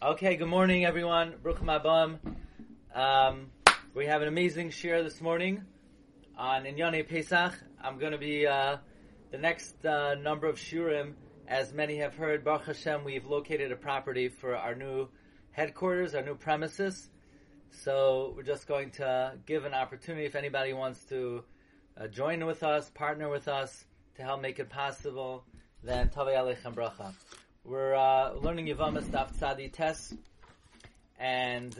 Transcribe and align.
Okay, 0.00 0.36
good 0.36 0.46
morning, 0.46 0.84
everyone. 0.84 1.34
Bruchim 1.42 1.64
Abam. 1.64 2.20
Um, 2.94 3.50
we 3.94 4.06
have 4.06 4.22
an 4.22 4.28
amazing 4.28 4.70
share 4.70 5.02
this 5.02 5.20
morning 5.20 5.64
on 6.36 6.66
Inyane 6.66 7.08
Pesach. 7.08 7.52
I'm 7.82 7.98
going 7.98 8.12
to 8.12 8.18
be 8.18 8.46
uh, 8.46 8.76
the 9.32 9.38
next 9.38 9.84
uh, 9.84 10.14
number 10.14 10.46
of 10.46 10.54
shurim. 10.54 11.14
As 11.48 11.72
many 11.72 11.96
have 11.96 12.14
heard, 12.14 12.44
Baruch 12.44 12.66
Hashem, 12.66 13.02
we've 13.02 13.26
located 13.26 13.72
a 13.72 13.76
property 13.76 14.28
for 14.28 14.54
our 14.54 14.76
new 14.76 15.08
headquarters, 15.50 16.14
our 16.14 16.22
new 16.22 16.36
premises. 16.36 17.10
So 17.70 18.34
we're 18.36 18.44
just 18.44 18.68
going 18.68 18.92
to 18.92 19.32
give 19.46 19.64
an 19.64 19.74
opportunity 19.74 20.26
if 20.26 20.36
anybody 20.36 20.74
wants 20.74 21.02
to 21.06 21.42
uh, 22.00 22.06
join 22.06 22.46
with 22.46 22.62
us, 22.62 22.88
partner 22.90 23.28
with 23.28 23.48
us 23.48 23.84
to 24.14 24.22
help 24.22 24.40
make 24.42 24.60
it 24.60 24.70
possible. 24.70 25.42
Then 25.82 26.08
Tavay 26.10 26.36
Alechem 26.36 26.76
Bracha. 26.76 27.14
We're 27.68 27.94
uh, 27.94 28.32
learning 28.32 28.68
Yavamas 28.68 29.04
Daf 29.10 29.38
Tzadi 29.38 29.70
Tes, 29.70 30.14
and 31.18 31.76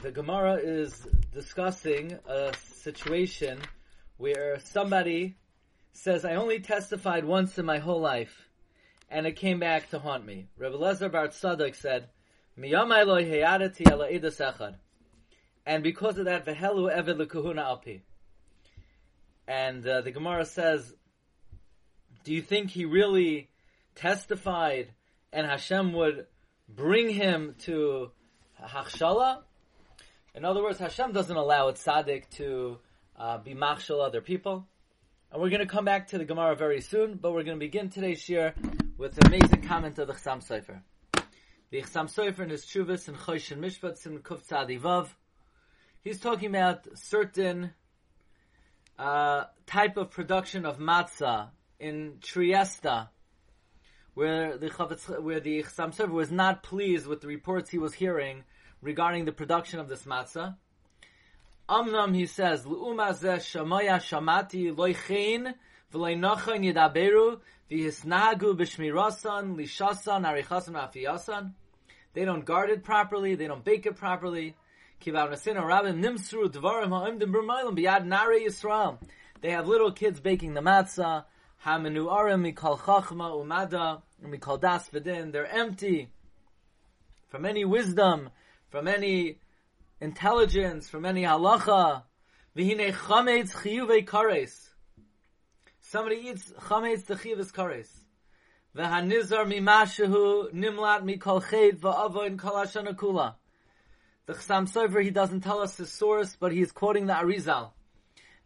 the 0.00 0.10
Gemara 0.10 0.54
is 0.54 1.06
discussing 1.34 2.18
a 2.26 2.54
situation 2.56 3.58
where 4.16 4.60
somebody 4.60 5.36
says, 5.92 6.24
"I 6.24 6.36
only 6.36 6.60
testified 6.60 7.26
once 7.26 7.58
in 7.58 7.66
my 7.66 7.80
whole 7.80 8.00
life, 8.00 8.48
and 9.10 9.26
it 9.26 9.36
came 9.36 9.60
back 9.60 9.90
to 9.90 9.98
haunt 9.98 10.24
me." 10.24 10.48
Rabbi 10.56 10.76
Lezer 10.76 11.12
Bar 11.12 11.28
Tzadok 11.28 11.76
said, 11.76 12.08
"Miyamai 12.58 13.04
lo 13.04 13.22
heyadati 13.22 13.92
ala 13.92 14.08
edus 14.08 14.40
echad," 14.40 14.76
and 15.66 15.82
because 15.82 16.16
of 16.16 16.24
that, 16.24 16.46
vehelu 16.46 16.90
eved 16.90 17.18
lekahuna 17.18 17.62
alpi. 17.62 18.00
And 19.46 19.86
uh, 19.86 20.00
the 20.00 20.12
Gemara 20.12 20.46
says, 20.46 20.94
"Do 22.24 22.32
you 22.32 22.40
think 22.40 22.70
he 22.70 22.86
really?" 22.86 23.50
Testified 23.94 24.92
and 25.32 25.46
Hashem 25.46 25.92
would 25.92 26.26
bring 26.68 27.08
him 27.10 27.54
to 27.60 28.10
Hachshala. 28.62 29.42
In 30.34 30.44
other 30.44 30.62
words, 30.62 30.78
Hashem 30.78 31.12
doesn't 31.12 31.36
allow 31.36 31.68
a 31.68 31.72
tzaddik 31.72 32.28
to 32.36 32.78
uh, 33.16 33.38
be 33.38 33.54
machshal 33.54 34.04
other 34.04 34.20
people. 34.20 34.66
And 35.30 35.40
we're 35.40 35.50
going 35.50 35.60
to 35.60 35.66
come 35.66 35.84
back 35.84 36.08
to 36.08 36.18
the 36.18 36.24
Gemara 36.24 36.56
very 36.56 36.80
soon, 36.80 37.14
but 37.14 37.32
we're 37.32 37.42
going 37.42 37.58
to 37.58 37.64
begin 37.64 37.88
today's 37.88 38.20
shir 38.20 38.54
with 38.98 39.16
an 39.18 39.26
amazing 39.26 39.62
comment 39.62 39.98
of 39.98 40.06
the 40.06 40.14
Chassam 40.14 40.46
Sofer. 40.46 40.80
The 41.70 41.80
Chassam 41.82 42.12
Sofer 42.12 42.40
in 42.40 42.50
his 42.50 42.64
Chuvas 42.66 43.08
and 43.08 43.16
Choshen 43.16 43.58
Mishpat 43.58 44.04
in 44.06 44.18
Kuf 44.18 45.08
he's 46.02 46.20
talking 46.20 46.48
about 46.48 46.86
certain 46.94 47.72
uh, 48.98 49.44
type 49.66 49.96
of 49.96 50.10
production 50.10 50.66
of 50.66 50.78
matzah 50.78 51.48
in 51.80 52.18
Trieste, 52.20 53.08
where 54.14 54.56
the 54.56 54.68
Chavetz, 54.68 55.22
where 55.22 55.40
the 55.40 55.62
Chassam 55.62 55.94
Sofer 55.94 56.10
was 56.10 56.30
not 56.30 56.62
pleased 56.62 57.06
with 57.06 57.20
the 57.20 57.26
reports 57.26 57.70
he 57.70 57.78
was 57.78 57.94
hearing 57.94 58.44
regarding 58.80 59.24
the 59.24 59.32
production 59.32 59.80
of 59.80 59.88
this 59.88 60.02
matzah. 60.04 60.56
Amnam, 61.68 62.14
he 62.14 62.26
says, 62.26 62.66
L'uma 62.66 63.14
zeh 63.14 63.36
shamaya 63.36 63.98
shamati 63.98 64.74
loichein 64.74 65.54
v'loi 65.92 66.18
nachon 66.18 66.64
yidaberu 66.64 67.40
v'hisnagu 67.70 68.56
b'shmirasan 68.56 69.56
lishasan 69.56 70.26
arichasan 70.26 70.74
afiyasan. 70.74 71.52
They 72.14 72.24
don't 72.24 72.44
guard 72.44 72.70
it 72.70 72.84
properly, 72.84 73.34
they 73.36 73.46
don't 73.46 73.64
bake 73.64 73.86
it 73.86 73.96
properly. 73.96 74.54
They 75.04 75.10
have 75.12 75.30
little 79.66 79.92
kids 79.92 80.20
baking 80.20 80.54
the 80.54 80.60
matzah, 80.60 81.24
Hamenu 81.64 82.10
Arim, 82.10 82.42
we 82.42 82.50
call 82.50 82.76
Chachma 82.76 83.30
Umada, 83.30 84.02
call 84.40 84.58
Das 84.58 84.88
Vidin. 84.88 85.30
They're 85.30 85.46
empty 85.46 86.08
from 87.28 87.44
any 87.44 87.64
wisdom, 87.64 88.30
from 88.70 88.88
any 88.88 89.38
intelligence, 90.00 90.88
from 90.88 91.04
any 91.04 91.22
halacha. 91.22 92.02
Vihine 92.56 92.92
Chametz 92.92 93.52
Chiyuve 93.52 94.04
Kares. 94.04 94.70
Somebody 95.80 96.16
eats 96.16 96.50
Chametz 96.50 97.06
the 97.06 97.14
Chiyuves 97.14 97.52
Kares. 97.52 97.88
V'hanizar 98.76 99.46
mimashahu 99.46 100.52
nimlat 100.52 101.04
mikol 101.04 101.48
chet 101.48 101.80
va'avoin 101.80 102.40
kol 102.40 102.54
hashana 102.54 102.96
kula. 102.96 103.36
The 104.26 104.32
Chassam 104.32 104.68
Sofer, 104.68 105.00
he 105.00 105.10
doesn't 105.10 105.42
tell 105.42 105.60
us 105.60 105.76
his 105.76 105.92
source, 105.92 106.34
but 106.34 106.50
he's 106.50 106.72
quoting 106.72 107.06
the 107.06 107.12
Arizal 107.12 107.70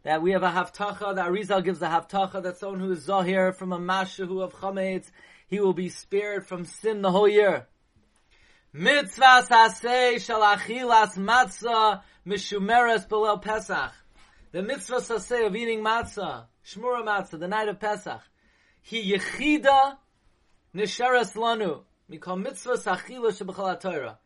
that 0.07 0.21
we 0.21 0.31
have 0.31 0.43
a 0.43 0.49
haftacha, 0.49 1.15
that 1.15 1.27
Arizal 1.27 1.61
gives 1.61 1.81
a 1.81 1.87
haftacha 1.87 2.41
that 2.41 2.57
someone 2.57 2.79
who 2.79 2.93
is 2.93 2.99
zahir 2.99 3.51
from 3.51 3.73
a 3.73 3.77
mashahu 3.77 4.41
of 4.41 4.53
chametz, 4.53 5.11
he 5.49 5.59
will 5.59 5.73
be 5.73 5.89
spared 5.89 6.47
from 6.47 6.63
sin 6.63 7.01
the 7.01 7.11
whole 7.11 7.27
year. 7.27 7.67
Mitzvah 8.71 9.45
sasei 9.49 10.15
shalachilas 10.15 11.17
matzah 11.17 12.03
mishumeres 12.25 13.05
below 13.09 13.35
Pesach. 13.35 13.91
The 14.53 14.63
mitzvah 14.63 15.01
sasei 15.01 15.45
of 15.45 15.53
eating 15.57 15.83
matzah, 15.83 16.45
shmura 16.65 17.03
matzah, 17.03 17.37
the 17.37 17.49
night 17.49 17.67
of 17.67 17.77
Pesach. 17.77 18.21
He 18.81 19.11
yechida 19.11 19.97
nisharas 20.73 21.33
lanu. 21.33 21.81
Mikol 22.09 22.41
mitzvah 22.41 22.77
sachila 22.77 23.37
shebechal 23.37 23.77
Torah. 23.81 24.19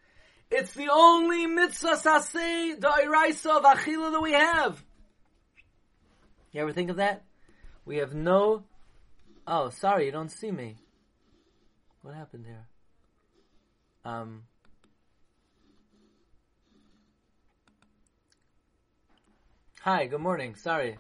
It's 0.51 0.75
the 0.75 0.89
only 0.93 1.47
mitzvah 1.47 1.95
sasei, 1.95 2.79
the 2.79 2.87
iraisa 2.87 3.57
of 3.57 3.63
achila 3.63 4.11
that 4.11 4.21
we 4.21 4.33
have. 4.33 4.83
You 6.51 6.61
ever 6.61 6.73
think 6.73 6.89
of 6.89 6.97
that? 6.97 7.23
We 7.85 7.97
have 7.97 8.13
no. 8.13 8.63
Oh, 9.47 9.69
sorry, 9.69 10.05
you 10.05 10.11
don't 10.11 10.29
see 10.29 10.51
me. 10.51 10.75
What 12.01 12.13
happened 12.13 12.45
here? 12.45 12.65
Um. 14.03 14.43
Hi, 19.81 20.07
good 20.07 20.19
morning. 20.19 20.55
Sorry. 20.55 20.97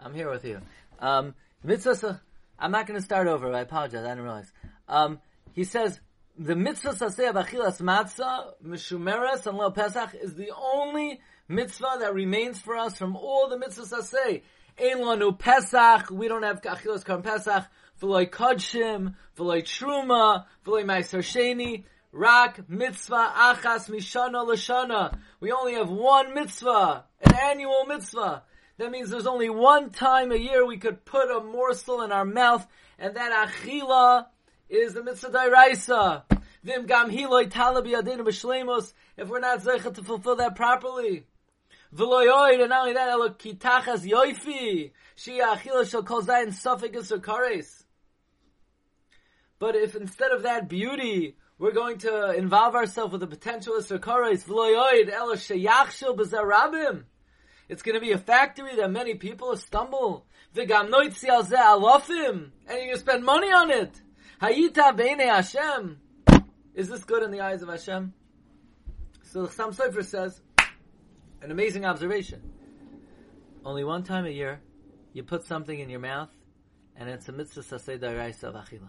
I'm 0.00 0.14
here 0.14 0.30
with 0.30 0.44
you. 0.44 0.60
Um, 0.98 1.34
mitzvah. 1.62 2.22
I'm 2.58 2.70
not 2.70 2.86
going 2.86 2.98
to 2.98 3.04
start 3.04 3.26
over. 3.26 3.52
I 3.52 3.60
apologize. 3.60 4.04
I 4.04 4.08
didn't 4.08 4.22
realize. 4.22 4.50
Um, 4.88 5.20
he 5.52 5.64
says 5.64 6.00
the 6.38 6.56
mitzvah 6.56 6.94
saseh 6.94 7.28
of 7.28 7.36
achilas 7.36 7.80
matzah 7.80 8.54
mishumeres 8.64 9.46
and 9.46 9.58
lo 9.58 9.70
pesach 9.70 10.14
is 10.14 10.34
the 10.34 10.50
only 10.56 11.20
mitzvah 11.48 11.98
that 12.00 12.14
remains 12.14 12.60
for 12.60 12.76
us 12.76 12.96
from 12.96 13.16
all 13.16 13.48
the 13.48 13.56
mitzvahs 13.56 13.92
I 13.92 14.00
say. 14.00 14.42
Ein 14.80 14.98
lanu 14.98 15.38
Pesach, 15.38 16.10
we 16.10 16.28
don't 16.28 16.42
have 16.42 16.60
achilas 16.62 17.04
karm 17.04 17.22
Pesach, 17.22 17.64
v'loy 18.00 18.28
kodshim, 18.28 19.14
v'loy 19.36 19.62
truma, 19.62 20.46
v'loy 20.66 20.84
ma'aser 20.84 21.20
sheni, 21.20 21.84
rak 22.12 22.68
mitzvah 22.68 23.32
achas 23.36 23.88
mishana 23.88 24.44
l'shana. 24.46 25.18
We 25.40 25.52
only 25.52 25.74
have 25.74 25.90
one 25.90 26.34
mitzvah, 26.34 27.04
an 27.20 27.34
annual 27.34 27.84
mitzvah. 27.86 28.42
That 28.78 28.90
means 28.90 29.10
there's 29.10 29.26
only 29.26 29.50
one 29.50 29.90
time 29.90 30.32
a 30.32 30.36
year 30.36 30.66
we 30.66 30.78
could 30.78 31.04
put 31.04 31.30
a 31.30 31.40
morsel 31.40 32.02
in 32.02 32.10
our 32.10 32.24
mouth, 32.24 32.66
and 32.98 33.14
that 33.16 33.48
achila 33.48 34.26
is 34.68 34.94
the 34.94 35.04
mitzvah 35.04 35.30
dairaisa. 35.30 36.24
If 36.66 36.88
we're 39.28 39.38
not 39.38 39.60
zeichet 39.60 39.94
to 39.94 40.02
fulfill 40.02 40.36
that 40.36 40.56
properly. 40.56 41.26
V'loyoid, 41.94 42.60
and 42.60 42.70
not 42.70 42.80
only 42.80 42.94
that, 42.94 43.08
elo 43.08 43.28
kitachas 43.30 44.08
yoifi, 44.08 44.92
shia 45.16 45.56
achila 45.56 45.88
shall 45.88 46.02
call 46.02 46.22
zayin 46.22 46.52
suffix 46.52 47.12
or 47.12 47.18
kares. 47.18 47.84
But 49.58 49.76
if 49.76 49.94
instead 49.94 50.32
of 50.32 50.42
that 50.42 50.68
beauty, 50.68 51.36
we're 51.58 51.72
going 51.72 51.98
to 51.98 52.32
involve 52.32 52.74
ourselves 52.74 53.12
with 53.12 53.20
the 53.20 53.26
potential 53.26 53.76
of 53.76 53.86
kares, 53.86 54.44
v'loyoid, 54.44 55.12
elo 55.12 55.34
sheyachshil 55.34 56.16
b'zarabim, 56.16 57.04
it's 57.68 57.82
going 57.82 57.94
to 57.94 58.00
be 58.00 58.12
a 58.12 58.18
factory 58.18 58.76
that 58.76 58.90
many 58.90 59.14
people 59.14 59.56
stumble. 59.56 60.26
V'gam 60.54 60.90
noitzi 60.90 61.28
al 61.28 61.44
zeh 61.44 61.56
alofim, 61.56 62.50
and 62.66 62.68
you're 62.68 62.78
going 62.78 62.92
to 62.92 62.98
spend 62.98 63.24
money 63.24 63.48
on 63.48 63.70
it. 63.70 64.00
Hayita 64.42 64.96
b'nei 64.96 65.26
Hashem. 65.26 65.98
Is 66.74 66.88
this 66.88 67.04
good 67.04 67.22
in 67.22 67.30
the 67.30 67.40
eyes 67.40 67.62
of 67.62 67.68
Hashem? 67.68 68.12
So 69.22 69.42
the 69.42 69.48
Chassam 69.48 69.74
Sofer 69.74 70.04
says, 70.04 70.40
an 71.44 71.50
amazing 71.50 71.84
observation. 71.84 72.40
Only 73.66 73.84
one 73.84 74.02
time 74.02 74.24
a 74.24 74.30
year, 74.30 74.62
you 75.12 75.22
put 75.22 75.44
something 75.44 75.78
in 75.78 75.90
your 75.90 76.00
mouth, 76.00 76.30
and 76.96 77.10
it's 77.10 77.28
a 77.28 77.32
mitzvah 77.32 77.60
saseh 77.60 77.98
daraisa 77.98 78.44
of 78.44 78.54
achila. 78.54 78.88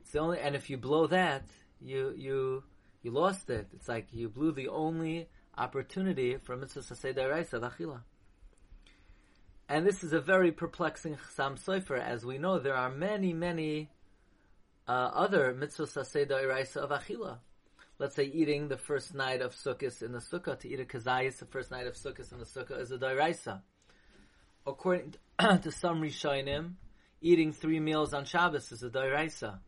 It's 0.00 0.12
the 0.12 0.20
only, 0.20 0.38
and 0.38 0.54
if 0.54 0.70
you 0.70 0.76
blow 0.76 1.08
that, 1.08 1.42
you 1.80 2.14
you 2.16 2.62
you 3.02 3.10
lost 3.10 3.50
it. 3.50 3.66
It's 3.74 3.88
like 3.88 4.06
you 4.12 4.28
blew 4.28 4.52
the 4.52 4.68
only 4.68 5.28
opportunity 5.56 6.36
for 6.36 6.56
mitzvah 6.56 6.82
saseh 6.82 7.16
daraisa 7.16 7.54
of 7.54 7.62
achila. 7.62 8.02
And 9.68 9.84
this 9.84 10.04
is 10.04 10.12
a 10.12 10.20
very 10.20 10.52
perplexing 10.52 11.16
Chassam 11.16 11.62
Sofer. 11.62 12.00
As 12.00 12.24
we 12.24 12.38
know, 12.38 12.60
there 12.60 12.76
are 12.76 12.90
many, 12.90 13.32
many 13.32 13.90
uh, 14.86 15.10
other 15.12 15.52
mitzvah 15.52 15.86
saseh 15.86 16.28
daraisa 16.28 16.76
of 16.76 16.90
achila 16.90 17.38
let's 17.98 18.14
say 18.14 18.24
eating 18.24 18.68
the 18.68 18.76
first 18.76 19.14
night 19.14 19.40
of 19.40 19.54
Sukkot 19.54 20.02
in 20.02 20.12
the 20.12 20.18
Sukkah, 20.18 20.58
to 20.60 20.68
eat 20.68 20.80
a 20.80 20.84
kazayis 20.84 21.38
the 21.38 21.46
first 21.46 21.70
night 21.70 21.86
of 21.86 21.94
Sukkot 21.94 22.32
in 22.32 22.38
the 22.38 22.44
Sukkah 22.44 22.80
is 22.80 22.92
a 22.92 22.98
dairaisa. 22.98 23.60
According 24.66 25.14
to 25.38 25.70
some 25.72 26.00
Rishonim, 26.00 26.74
eating 27.20 27.52
three 27.52 27.80
meals 27.80 28.14
on 28.14 28.24
Shabbos 28.24 28.70
is 28.72 28.82
a 28.82 28.90
dairaisa. 28.90 29.58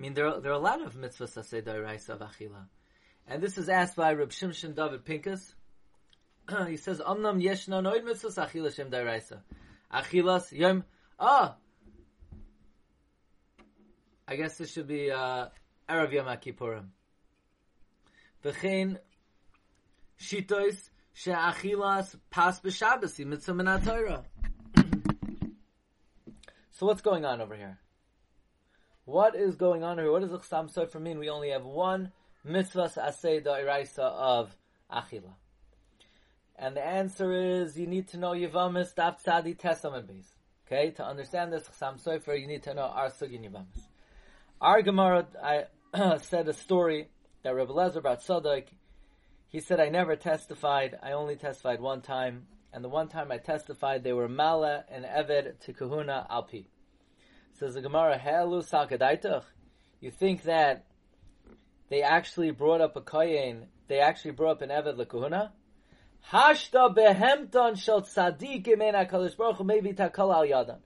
I 0.00 0.02
mean, 0.02 0.14
there 0.14 0.28
are, 0.28 0.40
there 0.40 0.52
are 0.52 0.54
a 0.54 0.58
lot 0.58 0.80
of 0.80 0.94
mitzvahs 0.94 1.36
asay 1.36 1.62
da'iraisa 1.62 2.08
of 2.10 2.20
achila. 2.20 2.64
And 3.28 3.42
this 3.42 3.58
is 3.58 3.68
asked 3.68 3.96
by 3.96 4.14
Reb 4.14 4.30
Shimshon 4.30 4.74
David 4.74 5.04
Pinkus. 5.04 5.52
he 6.68 6.78
says, 6.78 7.00
Omnam 7.00 7.42
yeshna 7.42 7.82
noid 7.82 8.04
mitzvahs 8.04 8.42
achila 8.42 8.74
shem 8.74 8.90
da'iraisa. 8.90 9.40
Achilas 9.92 10.52
yom, 10.52 10.84
ah! 11.18 11.56
I 14.26 14.36
guess 14.36 14.56
this 14.56 14.72
should 14.72 14.86
be, 14.88 15.10
uh, 15.10 15.48
Erev 15.86 16.12
Yom 16.12 16.26
HaKippurim. 16.26 16.86
V'chein 18.44 18.98
shitois 20.18 20.90
she'achilas 21.12 22.16
pas 22.30 22.60
mitzvah. 22.64 24.24
So 26.72 26.86
what's 26.86 27.02
going 27.02 27.26
on 27.26 27.42
over 27.42 27.54
here? 27.54 27.78
What 29.04 29.34
is 29.34 29.56
going 29.56 29.84
on 29.84 29.98
here? 29.98 30.10
What 30.10 30.22
does 30.22 30.30
Chassam 30.30 30.72
Sofer 30.72 30.98
mean? 30.98 31.18
We 31.18 31.28
only 31.28 31.50
have 31.50 31.64
one 31.64 32.10
mitzvah 32.42 32.90
asay 32.96 33.44
da'iraisa 33.44 33.98
of 33.98 34.56
achila. 34.90 35.34
And 36.56 36.74
the 36.74 36.82
answer 36.82 37.32
is 37.32 37.78
you 37.78 37.86
need 37.86 38.08
to 38.08 38.16
know 38.16 38.30
Yavamis 38.30 38.94
Daf 38.94 39.22
Tzadi 39.22 39.58
Testament 39.58 40.06
base. 40.06 40.36
Okay, 40.66 40.92
to 40.92 41.04
understand 41.04 41.52
this 41.52 41.68
Chassam 41.68 42.02
Sofer, 42.02 42.40
you 42.40 42.46
need 42.46 42.62
to 42.62 42.72
know 42.72 42.82
our 42.82 43.10
Sugin 43.10 43.44
Yavamis. 43.44 43.82
Our 44.60 44.80
Gemara, 44.80 45.26
I 45.42 45.64
said 46.22 46.48
a 46.48 46.54
story 46.54 47.08
that 47.42 47.54
Rebbe 47.54 47.72
Lezer 47.72 48.02
Bat 48.02 48.22
Tzadok, 48.26 48.64
he 49.48 49.60
said, 49.60 49.80
I 49.80 49.88
never 49.88 50.16
testified, 50.16 50.98
I 51.02 51.12
only 51.12 51.36
testified 51.36 51.80
one 51.80 52.02
time, 52.02 52.46
and 52.72 52.84
the 52.84 52.88
one 52.88 53.08
time 53.08 53.32
I 53.32 53.38
testified, 53.38 54.04
they 54.04 54.12
were 54.12 54.28
Mala 54.28 54.84
and 54.88 55.04
Eved 55.04 55.58
to 55.60 55.72
Kahuna 55.72 56.26
Alpi. 56.30 56.66
Says 57.58 57.74
the 57.74 57.80
Gemara, 57.80 58.18
Helu 58.18 58.62
Sakadaitach. 58.68 59.44
You 60.00 60.10
think 60.10 60.44
that 60.44 60.86
they 61.88 62.02
actually 62.02 62.52
brought 62.52 62.80
up 62.80 62.96
a 62.96 63.00
Kayin, 63.00 63.64
they 63.88 63.98
actually 63.98 64.30
brought 64.32 64.62
up 64.62 64.62
an 64.62 64.70
Eved 64.70 64.96
Lekahuna? 64.96 65.50
Hashta 66.30 66.94
behemton 66.94 67.76
shel 67.76 68.02
HaKadosh 68.02 69.36
Baruch 69.36 69.64
maybe 69.64 69.92
takal 69.92 70.32
al 70.32 70.46
yadan. 70.46 70.78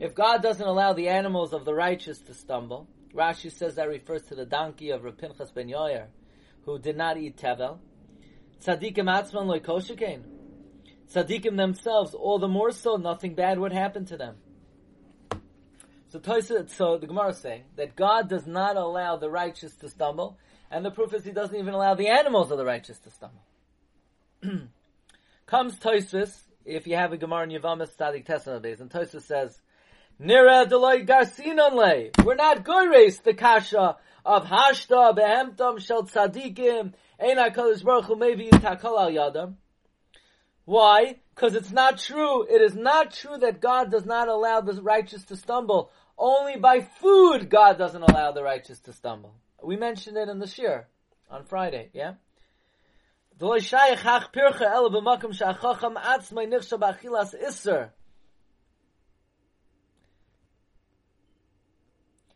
If 0.00 0.14
God 0.14 0.42
doesn't 0.42 0.66
allow 0.66 0.92
the 0.92 1.08
animals 1.08 1.52
of 1.52 1.64
the 1.64 1.74
righteous 1.74 2.18
to 2.20 2.34
stumble, 2.34 2.88
Rashi 3.14 3.52
says 3.52 3.74
that 3.74 3.88
refers 3.88 4.22
to 4.22 4.34
the 4.34 4.46
donkey 4.46 4.90
of 4.90 5.02
Rapinchas 5.02 5.52
ben 5.54 5.68
Yoyer, 5.68 6.06
who 6.64 6.78
did 6.78 6.96
not 6.96 7.18
eat 7.18 7.36
tevel. 7.36 7.78
Tzadikim 8.64 9.04
atzman 9.04 9.46
loy 9.46 9.60
Tzaddikim 11.12 11.56
themselves, 11.56 12.14
all 12.14 12.38
the 12.38 12.48
more 12.48 12.70
so, 12.70 12.96
nothing 12.96 13.34
bad 13.34 13.58
would 13.58 13.72
happen 13.72 14.04
to 14.06 14.16
them. 14.16 14.36
So, 16.08 16.20
so 16.68 16.98
the 16.98 17.06
Gemara 17.06 17.30
is 17.30 17.38
saying 17.38 17.64
that 17.76 17.96
God 17.96 18.28
does 18.28 18.46
not 18.46 18.76
allow 18.76 19.16
the 19.16 19.30
righteous 19.30 19.74
to 19.76 19.88
stumble, 19.88 20.38
and 20.70 20.84
the 20.84 20.90
proof 20.90 21.14
is 21.14 21.24
He 21.24 21.32
doesn't 21.32 21.56
even 21.56 21.74
allow 21.74 21.94
the 21.94 22.08
animals 22.08 22.50
of 22.50 22.58
the 22.58 22.64
righteous 22.64 22.98
to 22.98 23.10
stumble. 23.10 23.42
Comes 25.46 25.78
Toisvis, 25.78 26.38
if 26.64 26.86
you 26.86 26.96
have 26.96 27.12
a 27.12 27.16
Gemara 27.16 27.44
in 27.44 27.50
Yavamas 27.50 27.96
Tzadik 27.96 28.26
Tesla 28.26 28.56
and 28.56 28.90
Toisvis 28.90 29.22
says, 29.22 29.60
Nira 30.22 30.68
Deloy 30.68 31.04
Garcinonle, 31.04 32.24
we're 32.24 32.36
not 32.36 32.64
race 32.68 33.18
the 33.18 33.34
kasha 33.34 33.96
of 34.24 34.44
Hashta 34.44 35.16
Behemtom 35.18 35.80
Shel 35.80 36.04
Tzadikim, 36.04 36.92
Eina 37.20 37.52
Kadosh 37.52 37.82
Baruch 37.82 38.04
Hu 38.04 38.14
Maybe 38.14 38.46
Yitakal 38.46 39.00
Al 39.00 39.10
Yadam. 39.10 39.54
Why? 40.64 41.16
Because 41.34 41.56
it's 41.56 41.72
not 41.72 41.98
true. 41.98 42.44
It 42.44 42.62
is 42.62 42.76
not 42.76 43.12
true 43.12 43.36
that 43.38 43.60
God 43.60 43.90
does 43.90 44.06
not 44.06 44.28
allow 44.28 44.60
the 44.60 44.80
righteous 44.80 45.24
to 45.24 45.34
stumble. 45.34 45.90
Only 46.16 46.56
by 46.56 46.82
food 47.00 47.50
God 47.50 47.76
doesn't 47.76 48.02
allow 48.02 48.30
the 48.30 48.44
righteous 48.44 48.78
to 48.80 48.92
stumble. 48.92 49.34
We 49.60 49.76
mentioned 49.76 50.16
it 50.16 50.28
in 50.28 50.38
the 50.38 50.46
shir 50.46 50.86
on 51.28 51.46
Friday, 51.46 51.90
yeah? 51.92 52.12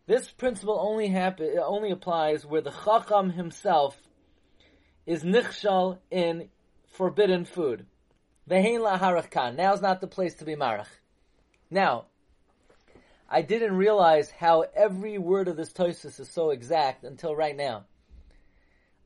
This 0.07 0.31
principle 0.31 0.79
only 0.81 1.09
happen, 1.09 1.59
only 1.63 1.91
applies 1.91 2.47
where 2.47 2.61
the 2.61 2.71
chacham 2.85 3.31
himself 3.31 3.97
is 5.05 5.25
nichshal 5.25 5.99
in 6.11 6.49
forbidden 6.93 7.45
food. 7.45 7.87
Vehein 8.49 8.81
laharach 8.81 9.31
kan. 9.31 9.57
Now's 9.57 9.83
not 9.83 10.01
the 10.01 10.07
place 10.07 10.35
to 10.37 10.45
be 10.45 10.55
marach. 10.55 10.87
Now, 11.71 12.05
I 13.29 13.43
didn't 13.43 13.77
realize 13.77 14.31
how 14.31 14.65
every 14.75 15.19
word 15.19 15.49
of 15.49 15.57
this 15.57 15.73
toisus 15.73 16.21
is 16.21 16.31
so 16.31 16.51
exact 16.51 17.03
until 17.03 17.35
right 17.35 17.57
now. 17.57 17.85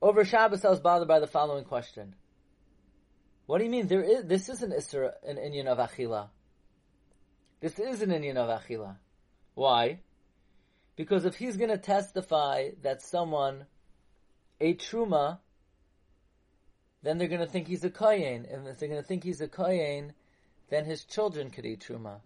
Over 0.02 0.24
Shabbos, 0.24 0.64
I 0.64 0.70
was 0.70 0.80
bothered 0.80 1.08
by 1.08 1.20
the 1.20 1.26
following 1.26 1.64
question. 1.64 2.14
What 3.46 3.58
do 3.58 3.64
you 3.64 3.70
mean? 3.70 3.86
There 3.86 4.02
is, 4.02 4.24
this 4.24 4.48
is 4.48 4.62
an 4.62 4.70
Isra, 4.70 5.12
an 5.26 5.38
Indian 5.38 5.66
of 5.66 5.78
Achila. 5.78 6.28
This 7.60 7.78
is 7.78 8.02
an 8.02 8.12
Indian 8.12 8.36
of 8.36 8.48
Achila. 8.48 8.96
Why? 9.54 10.00
Because 10.96 11.24
if 11.24 11.36
he's 11.36 11.56
going 11.56 11.70
to 11.70 11.78
testify 11.78 12.70
that 12.82 13.02
someone 13.02 13.66
ate 14.60 14.80
Truma 14.80 15.38
then 17.02 17.18
they're 17.18 17.28
going 17.28 17.40
to 17.40 17.46
think 17.46 17.66
he's 17.66 17.84
a 17.84 17.90
kohen, 17.90 18.46
and 18.50 18.68
if 18.68 18.78
they're 18.78 18.88
going 18.88 19.00
to 19.00 19.06
think 19.06 19.24
he's 19.24 19.40
a 19.40 19.48
kohen, 19.48 20.12
then 20.68 20.84
his 20.84 21.04
children 21.04 21.50
could 21.50 21.64
eat 21.64 21.84
truma. 21.86 22.20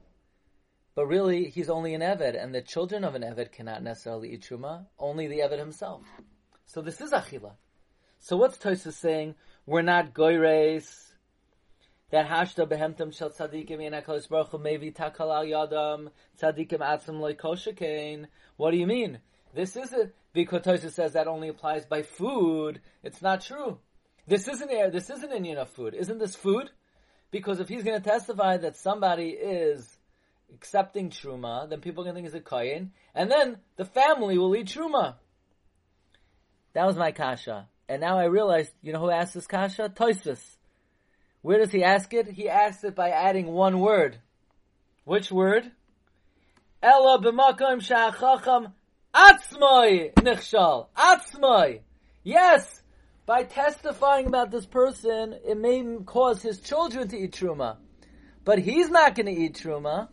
But 0.94 1.06
really, 1.06 1.48
he's 1.48 1.70
only 1.70 1.94
an 1.94 2.00
eved, 2.00 2.40
and 2.40 2.54
the 2.54 2.62
children 2.62 3.04
of 3.04 3.14
an 3.14 3.22
eved 3.22 3.52
cannot 3.52 3.82
necessarily 3.82 4.32
eat 4.32 4.46
truma. 4.48 4.86
Only 4.98 5.26
the 5.26 5.40
eved 5.40 5.58
himself. 5.58 6.02
So 6.66 6.82
this 6.82 7.00
is 7.00 7.12
achila. 7.12 7.52
So 8.20 8.36
what's 8.36 8.58
Tosa 8.58 8.92
saying? 8.92 9.34
We're 9.66 9.82
not 9.82 10.14
goyres. 10.14 11.03
That 12.14 12.28
hashta 12.28 12.64
behemtem 12.68 13.12
shel 13.12 13.30
tzadikim 13.30 13.80
yenakos 13.80 14.28
baruch 14.28 14.60
maybe 14.60 14.92
takal 14.92 15.34
al 15.34 15.44
yadam 15.44 16.10
tzadikim 16.40 16.78
atzim 16.78 17.18
loy 17.18 18.26
What 18.56 18.70
do 18.70 18.76
you 18.76 18.86
mean? 18.86 19.18
This 19.52 19.74
is 19.74 19.92
it 19.92 20.14
because 20.32 20.94
says 20.94 21.14
that 21.14 21.26
only 21.26 21.48
applies 21.48 21.86
by 21.86 22.02
food. 22.02 22.80
It's 23.02 23.20
not 23.20 23.40
true. 23.40 23.80
This 24.28 24.46
isn't 24.46 24.70
air. 24.70 24.92
This 24.92 25.10
isn't 25.10 25.32
Indian 25.32 25.58
of 25.58 25.70
food. 25.70 25.92
Isn't 25.92 26.20
this 26.20 26.36
food? 26.36 26.70
Because 27.32 27.58
if 27.58 27.68
he's 27.68 27.82
going 27.82 28.00
to 28.00 28.08
testify 28.08 28.58
that 28.58 28.76
somebody 28.76 29.30
is 29.30 29.98
accepting 30.54 31.10
truma, 31.10 31.68
then 31.68 31.80
people 31.80 32.04
are 32.04 32.12
going 32.12 32.14
to 32.14 32.20
think 32.20 32.32
he's 32.32 32.40
a 32.40 32.44
kohen, 32.44 32.92
and 33.12 33.28
then 33.28 33.58
the 33.74 33.86
family 33.86 34.38
will 34.38 34.54
eat 34.54 34.68
truma. 34.68 35.16
That 36.74 36.86
was 36.86 36.94
my 36.94 37.10
kasha, 37.10 37.66
and 37.88 38.00
now 38.00 38.20
I 38.20 38.26
realized, 38.26 38.70
you 38.82 38.92
know 38.92 39.00
who 39.00 39.10
asked 39.10 39.34
this 39.34 39.48
kasha? 39.48 39.88
Toisvis. 39.88 40.53
Where 41.44 41.58
does 41.58 41.72
he 41.72 41.84
ask 41.84 42.14
it? 42.14 42.26
He 42.26 42.48
asks 42.48 42.84
it 42.84 42.94
by 42.94 43.10
adding 43.10 43.48
one 43.48 43.78
word. 43.80 44.16
Which 45.04 45.30
word? 45.30 45.70
Ella 46.82 47.20
b'makom 47.20 47.82
sha'achacham 47.82 48.72
atzmoi 49.14 50.14
nichshal. 50.14 50.86
Atzmoi. 50.96 51.80
Yes, 52.22 52.80
by 53.26 53.42
testifying 53.42 54.26
about 54.26 54.52
this 54.52 54.64
person, 54.64 55.38
it 55.46 55.58
may 55.58 55.84
cause 56.06 56.40
his 56.40 56.60
children 56.60 57.08
to 57.08 57.18
eat 57.18 57.32
truma. 57.32 57.76
But 58.42 58.60
he's 58.60 58.88
not 58.88 59.14
going 59.14 59.26
to 59.26 59.38
eat 59.38 59.60
truma. 59.62 60.08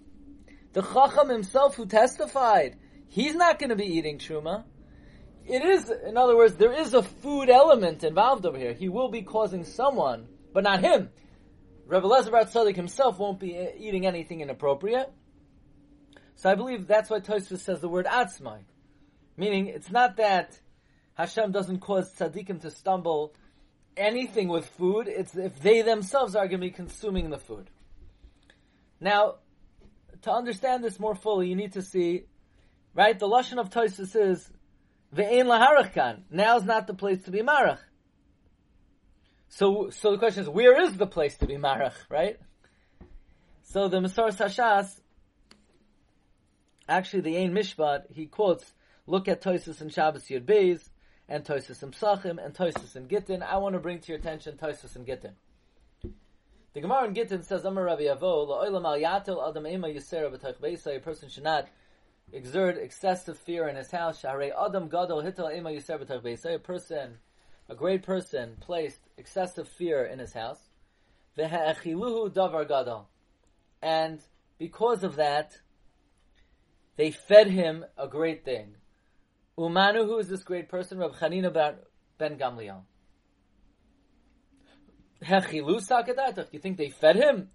The 0.74 0.82
chacham 0.82 1.30
himself 1.30 1.76
who 1.78 1.86
testified, 1.86 2.76
he's 3.08 3.36
not 3.36 3.58
going 3.58 3.70
to 3.70 3.78
be 3.78 3.86
eating 3.86 4.18
truma. 4.18 4.66
It 5.48 5.64
is, 5.64 5.90
in 5.90 6.18
other 6.18 6.36
words, 6.36 6.56
there 6.56 6.74
is 6.74 6.94
a 6.94 7.02
food 7.02 7.50
element 7.50 8.04
involved 8.04 8.46
over 8.46 8.58
here. 8.58 8.74
He 8.74 8.90
will 8.90 9.10
be 9.10 9.22
causing 9.22 9.64
someone, 9.64 10.28
but 10.54 10.64
not 10.64 10.82
him. 10.82 11.10
Rebbe 11.86 12.08
Lezer 12.08 12.32
Tzaddik 12.32 12.76
himself 12.76 13.20
won't 13.20 13.40
be 13.40 13.58
eating 13.78 14.06
anything 14.06 14.42
inappropriate. 14.42 15.12
So 16.36 16.50
I 16.50 16.56
believe 16.56 16.88
that's 16.88 17.10
why 17.10 17.20
Tosfos 17.20 17.60
says 17.60 17.82
the 17.82 17.90
word 17.90 18.06
atzmai. 18.06 18.62
Meaning, 19.38 19.68
it's 19.68 19.92
not 19.92 20.18
that 20.18 20.60
Hashem 21.14 21.52
doesn't 21.52 21.80
cause 21.80 22.14
tzaddikim 22.14 22.62
to 22.62 22.72
stumble 22.72 23.36
anything 23.96 24.48
with 24.48 24.66
food. 24.66 25.08
It's 25.08 25.36
if 25.36 25.62
they 25.62 25.82
themselves 25.82 26.36
are 26.36 26.48
going 26.48 26.62
to 26.62 26.68
be 26.68 26.72
consuming 26.72 27.30
the 27.30 27.38
food. 27.38 27.70
Now, 29.00 29.36
to 30.24 30.32
understand 30.32 30.84
this 30.84 31.00
more 31.00 31.16
fully, 31.16 31.50
you 31.50 31.56
need 31.56 31.74
to 31.74 31.82
see, 31.82 32.26
right? 32.94 33.18
The 33.18 33.28
lashon 33.28 33.58
of 33.60 33.70
Tosus 33.70 34.16
is 34.16 34.50
ve'ein 35.16 35.46
laharach 35.46 36.22
Now 36.30 36.58
is 36.58 36.64
not 36.64 36.88
the 36.88 36.94
place 36.94 37.24
to 37.24 37.32
be 37.32 37.42
marach. 37.42 37.80
So, 39.62 39.92
so 39.92 40.10
the 40.14 40.18
question 40.18 40.42
is, 40.42 40.50
where 40.50 40.82
is 40.82 40.98
the 40.98 41.06
place 41.06 41.38
to 41.38 41.46
be 41.46 41.54
marach, 41.54 41.94
right? 42.10 42.40
So 43.62 43.90
the 43.90 44.00
Masoras 44.00 44.36
Sashas, 44.36 45.00
actually 46.90 47.22
the 47.22 47.38
Ein 47.38 47.54
Mishpat, 47.54 48.12
he 48.12 48.26
quotes, 48.26 48.66
look 49.06 49.28
at 49.28 49.44
Tosus 49.44 49.80
and 49.80 49.94
Shabbos 49.94 50.24
Yud 50.30 50.46
Beis, 50.46 50.90
and 51.30 51.46
Toisus 51.46 51.84
and 51.84 51.94
Psachim 51.94 52.44
and 52.44 52.56
Toisus 52.56 52.96
and 52.96 53.08
Gittin. 53.08 53.44
I 53.44 53.58
want 53.58 53.74
to 53.74 53.80
bring 53.80 54.00
to 54.00 54.08
your 54.08 54.18
attention 54.18 54.58
Toisus 54.58 54.96
and 54.96 55.06
Gittin. 55.06 55.36
The 56.74 56.82
Gemara 56.82 57.06
in 57.06 57.14
Gittin 57.14 57.44
says, 57.44 57.64
Amar 57.64 57.84
Rabbi 57.84 58.06
Avo, 58.06 58.48
La'olam 58.48 58.84
al 58.84 58.98
yatel 58.98 59.48
adam 59.48 59.68
ema 59.68 59.90
yisera 59.90 60.36
b'tach 60.36 60.60
beisa, 60.60 60.98
a 60.98 61.00
person 61.00 61.30
should 61.30 61.44
not 61.44 61.68
exert 62.34 62.80
excessive 62.80 63.38
fear 63.38 63.68
in 63.68 63.76
his 63.76 63.92
house. 63.92 64.26
Adam 64.26 64.90
gadol 64.90 65.22
hital 65.22 65.56
ema 65.56 65.70
A 65.70 66.58
person, 66.58 67.20
a 67.72 67.76
great 67.76 68.04
person, 68.04 68.58
placed 68.60 69.00
excessive 69.18 69.68
fear 69.68 70.04
in 70.04 70.20
his 70.20 70.34
house. 70.34 70.60
Davar 71.38 72.68
gadol. 72.68 73.08
And 73.82 74.20
because 74.60 75.06
of 75.06 75.16
that, 75.16 75.58
they 76.98 77.12
fed 77.12 77.48
him 77.48 77.86
a 77.98 78.10
great 78.10 78.44
thing. 78.44 78.76
Umanu, 79.58 80.06
who 80.06 80.18
is 80.20 80.28
this 80.28 80.44
great 80.44 80.68
person? 80.68 80.98
Rab 80.98 81.14
Chanina 81.14 81.76
ben 82.20 82.38
Gamliel. 82.38 82.82
Hechilu 85.24 85.80
sakadatach. 85.80 86.48
You 86.52 86.60
think 86.60 86.78
they 86.78 86.90
fed 86.90 87.16
him? 87.16 87.50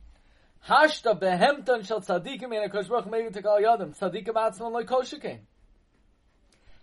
Hashta 0.66 1.20
behemtan 1.20 1.86
shel 1.86 2.00
tzadikim 2.00 2.54
in 2.54 2.64
a 2.64 2.68
koshbrach 2.70 3.32
to 3.34 3.42
call 3.42 3.60
yadim. 3.60 3.94
Tzadikim 3.98 4.34
atzman 4.34 4.72
loy 4.72 4.84
koshikim. 4.84 5.40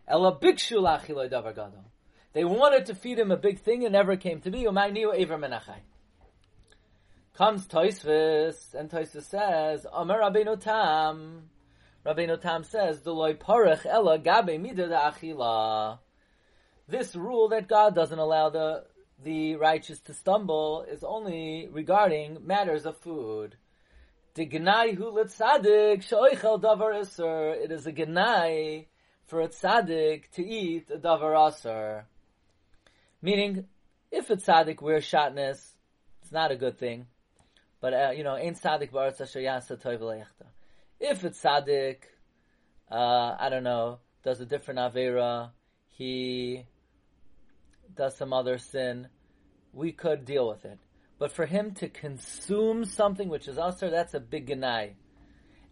Ela 0.07 0.37
bikshu 0.39 0.77
lachiloi 0.77 1.31
davar 1.31 1.55
gadol. 1.55 1.85
They 2.33 2.43
wanted 2.43 2.87
to 2.87 2.95
feed 2.95 3.19
him 3.19 3.31
a 3.31 3.37
big 3.37 3.59
thing 3.59 3.83
and 3.83 3.93
never 3.93 4.17
came 4.17 4.41
to 4.41 4.51
be. 4.51 4.67
Comes 7.35 7.67
Toisvis, 7.67 8.73
and 8.73 8.89
Toisvis 8.89 9.23
says, 9.23 9.85
Amar 9.91 10.19
Rabbeinu 10.19 10.59
Tam. 10.59 11.49
Rabbeinu 12.05 12.41
Tam 12.41 12.63
says, 12.63 13.01
ela 13.05 14.19
gabe 14.19 14.59
mida 14.59 14.87
achila. 14.87 15.99
This 16.87 17.15
rule 17.15 17.49
that 17.49 17.67
God 17.67 17.95
doesn't 17.95 18.19
allow 18.19 18.49
the 18.49 18.83
the 19.23 19.55
righteous 19.55 19.99
to 20.01 20.13
stumble 20.13 20.85
is 20.89 21.03
only 21.03 21.67
regarding 21.71 22.45
matters 22.45 22.85
of 22.85 22.97
food. 22.97 23.55
Davar. 24.35 24.83
It 27.63 27.71
is 27.71 27.87
a 27.87 27.93
gnai 27.93 28.85
for 29.25 29.41
a 29.41 29.47
tzaddik 29.47 30.29
to 30.31 30.45
eat 30.45 30.91
a 30.91 30.97
davar 30.97 31.47
aser. 31.47 32.05
Meaning, 33.23 33.67
if 34.11 34.29
a 34.29 34.35
tzaddik 34.35 34.81
wears 34.81 35.05
shatnez, 35.05 35.57
it's 36.21 36.31
not 36.33 36.51
a 36.51 36.57
good 36.57 36.77
thing. 36.77 37.07
But 37.79 37.93
uh, 37.93 38.11
you 38.11 38.23
know, 38.25 38.35
ain't 38.35 38.61
tzaddik 38.61 38.91
ba'aretz 38.91 39.21
asher 39.21 39.39
yasa 39.39 39.81
toiv 39.81 40.25
If 40.99 41.23
it's 41.23 41.41
tzaddik, 41.41 41.99
uh, 42.91 43.35
I 43.39 43.47
don't 43.49 43.63
know, 43.63 43.99
does 44.25 44.41
a 44.41 44.45
different 44.45 44.81
avera, 44.81 45.51
he 45.87 46.65
does 47.95 48.17
some 48.17 48.33
other 48.33 48.57
sin, 48.57 49.07
we 49.71 49.93
could 49.93 50.25
deal 50.25 50.49
with 50.49 50.65
it. 50.65 50.79
But 51.17 51.31
for 51.31 51.45
him 51.45 51.75
to 51.75 51.87
consume 51.87 52.83
something 52.83 53.29
which 53.29 53.47
is 53.47 53.57
usher, 53.57 53.89
that's 53.89 54.13
a 54.13 54.19
big 54.19 54.47
ganai. 54.47 54.95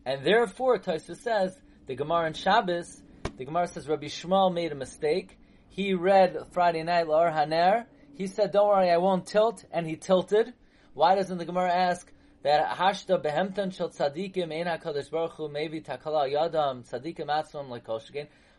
And 0.06 0.26
therefore, 0.26 0.80
Taisa 0.80 1.18
says, 1.18 1.60
the 1.88 1.96
Gemara 1.96 2.28
in 2.28 2.34
Shabbos, 2.34 3.02
the 3.38 3.44
Gemara 3.44 3.68
says 3.68 3.90
Rabbi 3.90 4.06
Shmuel 4.06 4.54
made 4.54 4.72
a 4.72 4.76
mistake. 4.76 5.38
He 5.74 5.94
read 5.94 6.38
Friday 6.52 6.84
night, 6.84 7.08
La'or 7.08 7.34
Haner. 7.34 7.86
He 8.14 8.28
said, 8.28 8.52
don't 8.52 8.68
worry, 8.68 8.92
I 8.92 8.98
won't 8.98 9.26
tilt, 9.26 9.64
and 9.72 9.88
he 9.88 9.96
tilted. 9.96 10.54
Why 10.94 11.16
doesn't 11.16 11.38
the 11.38 11.46
Gemara 11.46 11.72
ask 11.72 12.12
that 12.44 12.76
hashta 12.76 13.24
behemtan 13.24 13.74
shel 13.74 13.90
tzadikim 13.90 14.52
ein 14.52 14.66
hakadosh 14.66 15.10
baruch 15.10 15.32
hu 15.32 15.48
maybe 15.48 15.80
takala 15.80 16.30
yadam 16.30 16.84
tzadikim 16.84 17.28
atzmam 17.28 17.70
like 17.70 17.88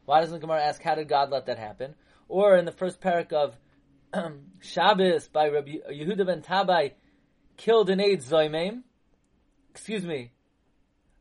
Why 0.06 0.20
doesn't 0.20 0.32
the 0.32 0.40
Gemara 0.40 0.62
ask 0.62 0.82
how 0.82 0.94
did 0.94 1.06
God 1.06 1.28
let 1.28 1.44
that 1.46 1.58
happen? 1.58 1.94
Or 2.28 2.56
in 2.56 2.64
the 2.64 2.72
first 2.72 3.02
parak 3.02 3.34
of 3.34 3.58
Shabbos 4.60 5.28
by 5.28 5.48
Rabbi 5.48 5.80
Yehuda 5.92 6.24
ben 6.24 6.40
Tabai 6.40 6.92
killed 7.58 7.90
an 7.90 8.00
Eid 8.00 8.22
Zoimim. 8.22 8.84
Excuse 9.70 10.06
me. 10.06 10.32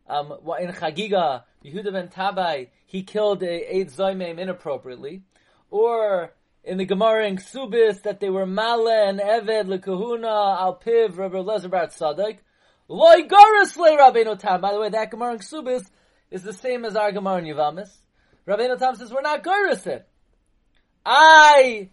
Um, 0.07 0.31
in 0.57 0.71
Chagiga, 0.71 1.43
Yehuda 1.65 1.91
ben 1.91 2.07
Tabai, 2.07 2.69
he 2.86 3.03
killed 3.03 3.43
a 3.43 3.77
Eid 3.77 3.89
Zoimim 3.89 4.39
inappropriately. 4.39 5.24
Or 5.71 6.33
in 6.63 6.77
the 6.77 6.85
Gemara 6.85 7.27
in 7.27 7.37
Ksubis 7.37 8.03
that 8.03 8.19
they 8.19 8.29
were 8.29 8.45
Male 8.45 8.89
and 8.89 9.19
Eved 9.19 9.65
lekahuna 9.65 10.59
al 10.59 10.79
piv 10.79 11.17
Rabbi 11.17 11.37
Lezer 11.37 11.71
bar 11.71 11.87
Tzadok. 11.87 12.37
Loy 12.87 13.21
garis 13.21 13.75
le 13.77 13.97
Rabbeinu 13.97 14.37
Tam. 14.37 14.61
By 14.61 14.73
the 14.73 14.79
way, 14.79 14.89
that 14.89 15.09
Gemara 15.09 15.33
in 15.33 15.39
Ksubis 15.39 15.89
is 16.29 16.43
the 16.43 16.53
same 16.53 16.83
as 16.83 16.95
our 16.95 17.13
Gemara 17.13 17.37
in 17.37 17.45
Yavamis. 17.45 17.89
Rabbeinu 18.45 18.77
Tam 18.77 18.95
says 18.95 19.11
we're 19.11 19.21
not 19.21 19.43
garis 19.43 19.87
it. 19.87 20.05
I 21.05 21.89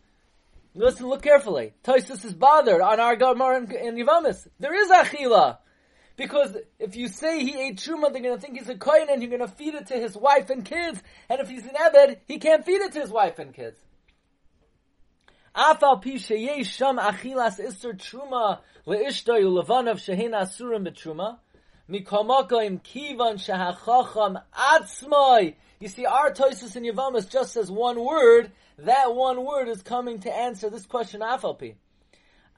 listen. 0.74 1.06
Look 1.06 1.22
carefully. 1.22 1.72
Toisus 1.84 2.24
is 2.24 2.34
bothered 2.34 2.80
on 2.80 2.98
our 2.98 3.14
Gemara 3.14 3.58
in, 3.58 3.70
in 3.72 4.06
Yavamis. 4.06 4.48
There 4.58 4.74
is 4.74 4.90
achila. 4.90 5.58
Because 6.18 6.56
if 6.80 6.96
you 6.96 7.06
say 7.06 7.44
he 7.44 7.68
ate 7.68 7.76
truma, 7.76 8.12
they're 8.12 8.20
going 8.20 8.34
to 8.34 8.40
think 8.40 8.58
he's 8.58 8.68
a 8.68 8.74
kohen 8.74 9.06
and 9.08 9.22
you're 9.22 9.30
going 9.30 9.48
to 9.48 9.56
feed 9.56 9.74
it 9.74 9.86
to 9.86 9.94
his 9.94 10.16
wife 10.16 10.50
and 10.50 10.64
kids. 10.64 11.00
And 11.28 11.40
if 11.40 11.48
he's 11.48 11.62
an 11.62 11.76
Eved, 11.80 12.16
he 12.26 12.38
can't 12.38 12.66
feed 12.66 12.80
it 12.80 12.92
to 12.94 13.00
his 13.00 13.10
wife 13.10 13.38
and 13.38 13.54
kids. 13.54 13.78
Afal 15.54 16.02
pi 16.02 16.16
sheyesh 16.16 16.66
sham 16.66 16.98
achilas 16.98 17.60
ister 17.60 17.92
truma 17.92 18.58
leishtoy 18.84 19.44
ulevanav 19.44 19.98
shehin 20.04 20.32
asurim 20.32 20.88
betruma. 20.88 21.38
Mikomakoim 21.88 22.82
kivan 22.82 23.38
shehachacham 23.38 24.42
atzmoy. 24.52 25.54
You 25.78 25.86
see, 25.86 26.04
our 26.04 26.32
Toisus 26.32 26.74
in 26.74 26.82
Yavamas 26.82 27.30
just 27.30 27.52
says 27.52 27.70
one 27.70 28.04
word. 28.04 28.50
That 28.78 29.14
one 29.14 29.44
word 29.44 29.68
is 29.68 29.82
coming 29.82 30.18
to 30.20 30.34
answer 30.34 30.68
this 30.68 30.84
question. 30.84 31.20
Afal 31.20 31.56
pi. 31.56 31.76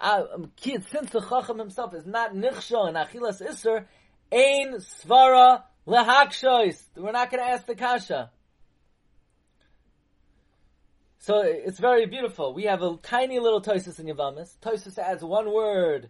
Um, 0.00 0.52
since 0.57 1.11
the 1.11 1.21
Chacham 1.21 1.59
himself 1.59 1.95
is 1.95 2.07
not 2.07 2.35
nichsho 2.35 2.88
and 2.88 2.97
achilas 2.97 3.47
iser, 3.47 3.87
ein 4.33 4.76
svara 4.76 5.62
lehakshois. 5.87 6.83
We're 6.97 7.12
not 7.12 7.30
going 7.30 7.42
to 7.45 7.50
ask 7.50 7.66
the 7.66 7.75
kasha. 7.75 8.30
So 11.19 11.42
it's 11.42 11.78
very 11.78 12.07
beautiful. 12.07 12.54
We 12.54 12.64
have 12.64 12.83
a 12.83 12.97
tiny 13.02 13.38
little 13.40 13.61
Toisus 13.61 14.00
in 14.00 14.07
Yavamis. 14.07 14.57
Toisus 14.62 14.97
adds 14.97 15.23
one 15.23 15.52
word. 15.52 16.09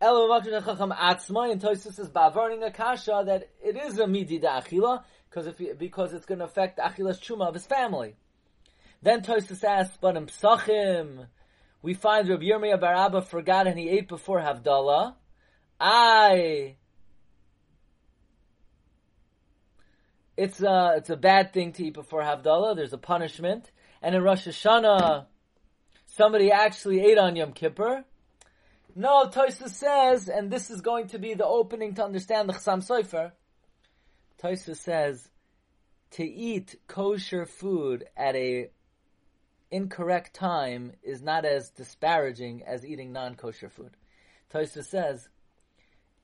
Elo 0.00 0.40
Chacham 0.40 0.92
Atzma, 0.92 1.52
and 1.52 1.60
Toisus 1.60 1.98
is 1.98 2.08
bavarning 2.08 2.64
a 2.64 2.70
kasha 2.70 3.24
that 3.26 3.50
it 3.62 3.76
is 3.76 3.98
a 3.98 4.06
midi 4.06 4.38
da 4.38 4.62
achila, 4.62 5.02
because 5.28 5.46
if 5.46 5.78
because 5.78 6.14
it's 6.14 6.24
going 6.24 6.38
to 6.38 6.46
affect 6.46 6.78
achilas 6.78 7.20
chuma 7.20 7.48
of 7.48 7.54
his 7.54 7.66
family. 7.66 8.14
Then 9.02 9.20
Toisus 9.20 9.62
asks, 9.64 9.98
but 10.00 10.16
in 10.16 10.26
Psachim, 10.26 11.26
we 11.82 11.94
find 11.94 12.28
Rabbi 12.28 12.44
Yirmiyah 12.44 12.80
bar 12.80 12.94
Abba 12.94 13.22
forgot 13.22 13.66
and 13.66 13.78
he 13.78 13.88
ate 13.88 14.08
before 14.08 14.40
Havdalah. 14.40 15.14
I. 15.80 16.76
It's 20.36 20.60
a, 20.60 20.94
it's 20.96 21.10
a 21.10 21.16
bad 21.16 21.52
thing 21.52 21.72
to 21.72 21.84
eat 21.86 21.94
before 21.94 22.22
Havdalah. 22.22 22.76
There's 22.76 22.92
a 22.92 22.98
punishment 22.98 23.70
and 24.02 24.14
in 24.14 24.22
Rosh 24.22 24.46
Hashanah 24.46 25.26
somebody 26.06 26.50
actually 26.50 27.00
ate 27.00 27.18
on 27.18 27.36
Yom 27.36 27.52
Kippur. 27.52 28.04
No, 28.94 29.26
Toisa 29.26 29.68
says, 29.68 30.28
and 30.28 30.50
this 30.50 30.70
is 30.70 30.80
going 30.80 31.08
to 31.08 31.18
be 31.18 31.34
the 31.34 31.46
opening 31.46 31.94
to 31.94 32.04
understand 32.04 32.48
the 32.48 32.54
Chassam 32.54 32.84
Sofer. 32.84 33.30
Toisa 34.42 34.76
says, 34.76 35.28
to 36.12 36.24
eat 36.24 36.76
kosher 36.88 37.44
food 37.44 38.04
at 38.16 38.34
a 38.34 38.70
incorrect 39.70 40.34
time 40.34 40.92
is 41.02 41.22
not 41.22 41.44
as 41.44 41.70
disparaging 41.70 42.62
as 42.66 42.84
eating 42.84 43.12
non-kosher 43.12 43.68
food. 43.68 43.96
Toisa 44.52 44.84
says, 44.84 45.28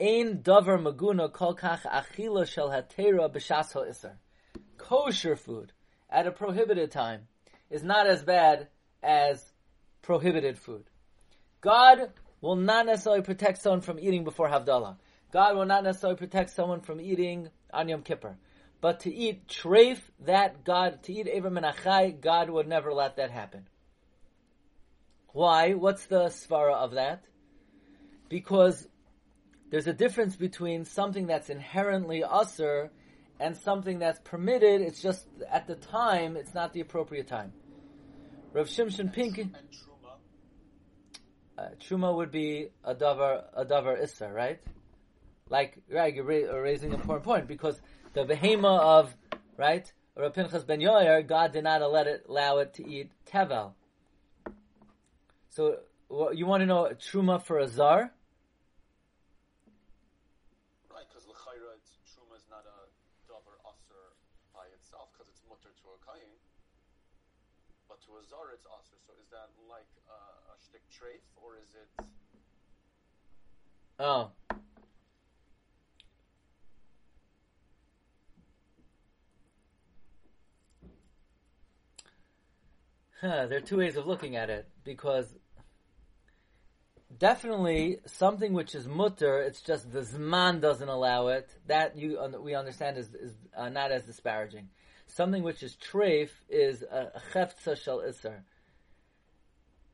Ein 0.01 0.43
davar 0.43 0.81
maguna 0.81 1.33
kol 1.33 1.55
kach 1.55 1.83
achila 1.83 2.47
shel 2.47 2.71
hatera 2.71 3.33
b'shas 3.33 3.77
iser. 3.89 4.19
Kosher 4.79 5.37
food 5.37 5.73
at 6.11 6.27
a 6.27 6.31
prohibited 6.31 6.91
time 6.91 7.29
is 7.71 7.83
not 7.83 8.07
as 8.07 8.23
bad 8.23 8.69
as 9.03 9.53
prohibited 10.03 10.59
food. 10.59 10.85
God 11.61 12.11
will 12.41 12.57
not 12.57 12.87
necessarily 12.87 13.23
protect 13.23 13.59
someone 13.59 13.81
from 13.81 13.99
eating 13.99 14.25
before 14.25 14.49
Havdalah. 14.49 14.97
God 15.33 15.57
will 15.57 15.65
not 15.65 15.83
necessarily 15.83 16.19
protect 16.19 16.51
someone 16.51 16.81
from 16.81 17.01
eating 17.01 17.49
on 17.73 17.89
Yom 17.89 18.03
Kippur. 18.03 18.37
But 18.85 19.01
to 19.01 19.15
eat 19.15 19.49
treif, 19.49 19.97
that 20.27 20.63
God, 20.63 21.05
to 21.05 21.13
eat 21.15 21.27
Ever 21.27 21.51
Menachai, 21.51 22.21
God 22.21 22.51
would 22.51 22.69
never 22.69 22.93
let 22.93 23.17
that 23.17 23.31
happen. 23.31 23.67
Why? 25.29 25.73
What's 25.73 26.05
the 26.05 26.25
svara 26.27 26.75
of 26.75 26.91
that? 26.91 27.25
Because 28.29 28.87
there's 29.71 29.87
a 29.87 29.95
difference 29.95 30.37
between 30.37 30.85
something 30.85 31.29
that's 31.29 31.49
inherently 31.49 32.23
usr 32.31 32.91
and 33.41 33.57
something 33.57 34.01
that's 34.01 34.21
permitted. 34.23 34.83
It's 34.83 35.01
just 35.01 35.27
at 35.51 35.67
the 35.67 35.77
time, 35.77 36.37
it's 36.37 36.53
not 36.53 36.75
the 36.75 36.81
appropriate 36.81 37.27
time. 37.27 37.55
Rav 38.53 38.69
Shimshon 38.69 39.15
Pink. 39.15 39.49
Uh, 41.57 41.69
truma 41.81 42.15
would 42.15 42.31
be 42.31 42.69
a 42.85 42.95
davar 42.95 43.45
a 43.55 43.65
davar 43.65 43.99
issa, 44.03 44.31
right? 44.31 44.61
Like 45.49 45.79
right, 45.91 46.15
you're 46.15 46.25
ra- 46.25 46.59
raising 46.59 46.93
an 46.93 47.01
important 47.01 47.25
point 47.25 47.49
because 47.49 47.81
the 48.15 48.25
behema 48.25 48.79
of 48.81 49.15
right 49.57 49.93
Rav 50.17 50.33
Pinchas 50.33 50.63
ben 50.65 50.81
Yoyer, 50.81 51.27
God 51.27 51.53
did 51.53 51.65
not 51.65 51.83
let 51.91 52.07
it 52.07 52.25
allow 52.29 52.59
it 52.59 52.73
to 52.75 52.87
eat 52.87 53.11
tevel. 53.27 53.73
So 55.51 55.79
you 56.33 56.47
want 56.47 56.63
to 56.63 56.67
know 56.67 56.89
truma 56.95 57.43
for 57.43 57.59
a 57.59 57.67
zar? 57.67 58.13
Right, 60.89 61.05
because 61.11 61.27
lechayra, 61.27 61.75
truma 62.07 62.39
is 62.39 62.47
not 62.49 62.63
a 62.63 62.87
davar 63.27 63.59
aser 63.67 64.15
by 64.55 64.71
itself, 64.79 65.11
because 65.13 65.27
it's 65.29 65.43
mutter 65.51 65.75
to 65.75 65.87
a 65.91 65.99
kain, 66.07 66.31
but 67.89 68.01
to 68.07 68.15
a 68.15 68.23
zar 68.31 68.55
it's 68.55 68.67
aser. 68.67 68.99
So 69.03 69.13
is 69.19 69.29
that 69.35 69.51
like 69.69 69.91
a, 70.07 70.15
a 70.15 70.57
shtick 70.63 70.87
treif, 70.95 71.27
or 71.43 71.57
is 71.59 71.75
it? 71.75 72.07
Oh. 73.99 74.31
Huh, 83.21 83.47
there 83.47 83.59
are 83.59 83.63
two 83.63 83.79
ways 83.79 83.97
of 83.97 84.07
looking 84.07 84.37
at 84.37 84.51
it 84.51 84.69
because 84.83 85.35
definitely 87.19 87.99
something 88.07 88.53
which 88.53 88.75
is 88.75 88.89
mutter, 88.89 89.41
it's 89.41 89.61
just 89.61 89.93
the 89.93 90.01
zman 90.01 90.61
doesn't 90.61 90.89
allow 90.89 91.29
it. 91.29 91.49
That 91.67 91.97
you 91.97 92.19
we 92.43 92.55
understand 92.55 92.99
is, 92.99 93.15
is 93.15 93.35
uh, 93.57 93.69
not 93.69 93.93
as 93.93 94.05
disparaging. 94.05 94.69
Something 95.07 95.43
which 95.43 95.63
is 95.63 95.77
treif 95.77 96.31
is 96.49 96.83
a 96.83 97.21
cheftza 97.33 97.77
shel 97.77 98.03
iser. 98.07 98.45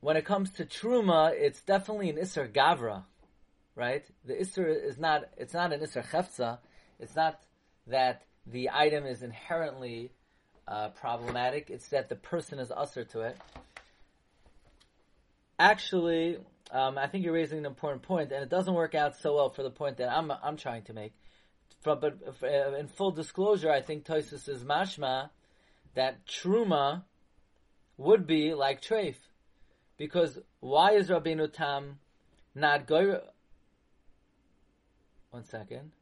When 0.01 0.17
it 0.17 0.25
comes 0.25 0.51
to 0.53 0.65
truma, 0.65 1.33
it's 1.33 1.61
definitely 1.61 2.09
an 2.11 2.19
iser 2.19 2.49
gavra, 2.49 3.05
right? 3.75 4.05
The 4.25 4.41
iser 4.41 4.67
is 4.67 4.99
not 4.99 5.29
it's 5.37 5.55
not 5.55 5.73
an 5.73 5.83
iser 5.83 6.03
cheftza. 6.03 6.59
It's 6.99 7.17
not 7.17 7.41
that 7.87 8.23
the 8.47 8.71
item 8.73 9.05
is 9.05 9.23
inherently 9.23 10.13
uh, 10.71 10.91
problematic. 10.91 11.69
It's 11.69 11.89
that 11.89 12.09
the 12.09 12.15
person 12.15 12.59
is 12.59 12.71
usher 12.71 13.05
to 13.05 13.23
it. 13.23 13.37
Actually, 15.59 16.39
um, 16.71 16.97
I 16.97 17.09
think 17.09 17.25
you're 17.25 17.35
raising 17.35 17.59
an 17.59 17.67
important 17.67 18.03
point, 18.03 18.33
and 18.33 18.43
it 18.43 18.49
doesn't 18.49 18.73
work 18.73 18.95
out 18.95 19.17
so 19.17 19.35
well 19.35 19.51
for 19.51 19.63
the 19.63 19.71
point 19.71 19.99
that 19.99 20.09
I'm 20.09 20.31
I'm 20.31 20.57
trying 20.57 20.85
to 20.85 20.95
make. 20.95 21.13
From, 21.83 21.99
but 22.01 22.19
uh, 22.43 22.77
in 22.77 22.87
full 22.87 23.11
disclosure, 23.11 23.71
I 23.71 23.81
think 23.81 24.05
Tosus 24.05 24.49
is 24.49 24.65
mashma 24.65 25.31
that 25.95 26.27
truma 26.27 27.03
would 27.97 28.27
be 28.27 28.55
like 28.55 28.81
treif, 28.81 29.17
because 29.99 30.39
why 30.61 30.93
is 30.93 31.09
Rabbeinu 31.09 31.53
Tam 31.53 31.99
not 32.55 32.87
go? 32.87 33.23
One 35.31 35.45
second. 35.45 35.93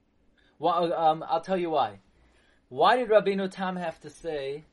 Well, 0.59 0.93
um, 0.93 1.25
I'll 1.27 1.41
tell 1.41 1.57
you 1.57 1.71
why. 1.71 2.01
Why 2.69 2.97
did 2.97 3.09
Rabbeinu 3.09 3.51
Tam 3.51 3.77
have 3.77 3.99
to 4.01 4.11
say 4.11 4.65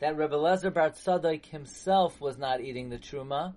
that 0.00 0.16
Rebbe 0.18 0.36
Lezer 0.36 0.72
Bar 0.72 0.90
Tzadok 0.90 1.46
himself 1.46 2.20
was 2.20 2.36
not 2.36 2.60
eating 2.60 2.90
the 2.90 2.98
truma? 2.98 3.54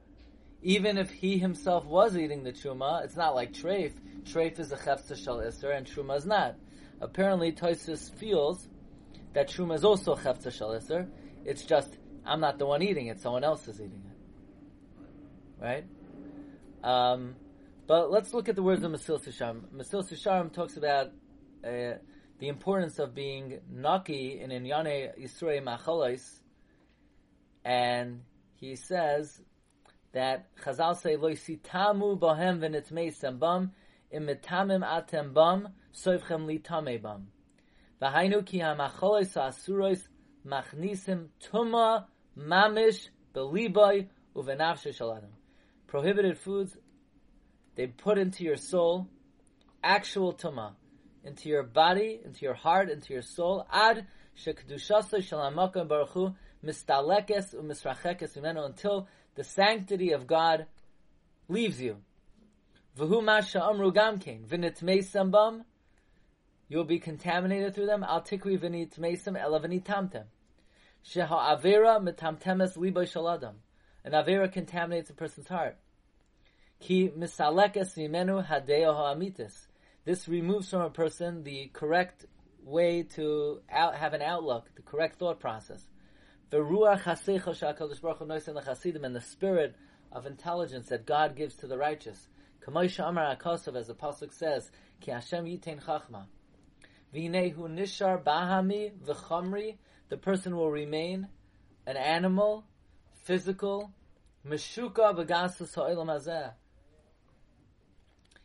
Even 0.62 0.98
if 0.98 1.10
he 1.10 1.38
himself 1.38 1.86
was 1.86 2.16
eating 2.16 2.44
the 2.44 2.54
truma, 2.54 3.04
it's 3.04 3.18
not 3.18 3.36
like 3.36 3.52
treif. 3.52 3.92
Treif 4.24 4.60
is 4.60 4.72
a 4.72 4.78
chefza 4.78 5.22
shel 5.22 5.42
iser, 5.42 5.72
and 5.72 5.86
truma 5.86 6.18
is 6.18 6.26
not. 6.26 6.56
Apparently, 7.02 7.52
Toisus 7.52 8.14
feels 8.16 8.68
that 9.34 9.50
truma 9.50 9.76
is 9.76 9.84
also 9.84 10.16
chefza 10.16 10.54
shel 10.54 10.72
iser. 10.72 11.08
It's 11.44 11.64
just 11.64 11.98
I'm 12.26 12.40
not 12.40 12.60
the 12.60 12.66
one 12.68 12.82
eating 12.84 13.08
it; 13.08 13.20
someone 13.20 13.44
else 13.44 13.68
is 13.68 13.82
eating 13.82 14.04
it. 14.06 15.64
Right? 15.64 15.86
Um, 16.84 17.36
but 17.88 18.10
let's 18.10 18.34
look 18.34 18.48
at 18.48 18.56
the 18.56 18.64
words 18.64 18.84
of 18.84 18.92
Mesilas 18.92 19.28
Yesharim. 19.28 19.64
Mesilas 19.76 20.14
Yesharim 20.14 20.54
talks 20.54 20.78
about 20.78 21.08
uh, 21.66 21.96
the 22.42 22.48
importance 22.48 22.98
of 22.98 23.14
being 23.14 23.60
naki 23.72 24.42
in 24.42 24.50
Inyane 24.50 25.12
Yisrei 25.22 25.64
Machalais, 25.64 26.28
and 27.64 28.22
he 28.56 28.76
says 28.76 29.40
that 30.12 30.48
Chazal 30.56 31.00
say 31.00 31.18
lo 31.18 31.30
sitamu 31.34 32.18
bohem 32.20 32.60
v'nitmei 32.60 33.16
sembam 33.16 33.70
imitamim 34.12 34.84
atem 34.84 35.36
bam 35.36 35.70
soivchem 35.94 36.48
litame 36.48 37.00
bam. 37.00 37.28
V'hainu 38.02 38.44
ki 38.44 38.58
hamachalais 38.58 39.38
asurois 39.38 40.02
machnisim 40.44 41.28
tuma 41.40 42.06
mamish 42.36 43.10
beliboy 43.36 44.08
uvenafshe 44.36 44.98
shaladam 44.98 45.30
prohibited 45.86 46.40
foods 46.40 46.76
they 47.76 47.86
put 47.86 48.18
into 48.18 48.44
your 48.44 48.58
soul 48.58 49.08
actual 49.84 50.34
tuma 50.34 50.72
into 51.24 51.50
your 51.50 51.64
body, 51.64 52.20
into 52.24 52.46
your 52.46 52.54
heart, 52.54 52.90
into 52.90 53.14
your 53.14 53.22
soul. 53.22 53.66
Ad 53.72 54.08
shekdushasa 54.38 55.20
shalamakam 55.20 55.88
baruchu 55.88 56.36
mistalekes 56.66 57.56
umisrachekes 57.56 58.38
umeno 58.38 58.66
until 58.66 59.08
the 59.36 59.44
sanctity 59.44 60.12
of 60.12 60.28
God 60.28 60.66
leaves 61.48 61.82
you. 61.82 61.98
V'hu 62.98 63.22
amru 63.62 63.92
gamkein 63.92 64.46
v'nitmei 64.46 65.00
sambam. 65.00 65.64
You 66.68 66.78
will 66.78 66.86
be 66.86 67.00
contaminated 67.00 67.76
through 67.76 67.88
them. 67.88 68.04
Al 68.04 68.22
tikri 68.22 68.58
v'nitmeisam 68.58 69.40
ela 69.40 69.60
v'nitamtem. 69.60 70.26
Sheha 71.06 71.30
avera 71.30 72.02
mitamtemes 72.02 72.78
libo 72.78 73.04
shaladam. 73.04 73.56
An 74.04 74.14
avera 74.14 74.52
contaminates 74.52 75.10
a 75.10 75.14
person's 75.14 75.48
heart. 75.48 75.78
Ki 76.80 77.10
misalekes 77.10 77.96
mimenu 77.96 78.46
hadeo 78.46 78.96
ha'amitis 78.96 79.68
this 80.04 80.28
removes 80.28 80.70
from 80.70 80.82
a 80.82 80.90
person 80.90 81.44
the 81.44 81.70
correct 81.74 82.26
way 82.64 83.04
to 83.04 83.62
out, 83.72 83.96
have 83.96 84.14
an 84.14 84.22
outlook, 84.22 84.70
the 84.76 84.82
correct 84.82 85.20
thought 85.20 85.40
process. 85.40 85.88
The 86.50 86.58
ruach 86.58 87.06
and 89.04 89.16
the 89.16 89.22
spirit 89.22 89.76
of 90.12 90.26
intelligence 90.26 90.90
that 90.90 91.06
God 91.06 91.36
gives 91.36 91.56
to 91.58 91.68
the 91.68 91.78
righteous. 91.78 92.28
As 92.68 92.74
the 92.74 93.96
pasuk 94.00 94.34
says, 94.34 94.72
Ki 95.00 95.12
Hashem 95.12 95.46
yitain 95.46 95.84
chachma. 95.84 96.26
V'nehu 97.14 97.58
nishar 97.58 98.24
bahami 98.24 98.92
v'chamri. 98.94 99.78
The 100.10 100.18
person 100.18 100.56
will 100.56 100.70
remain 100.70 101.28
an 101.88 101.96
animal, 101.96 102.66
physical, 103.24 103.92
meshuka 104.46 105.16
v'gasus 105.16 105.74
ha'olam 105.74 106.08
hazeh. 106.08 106.54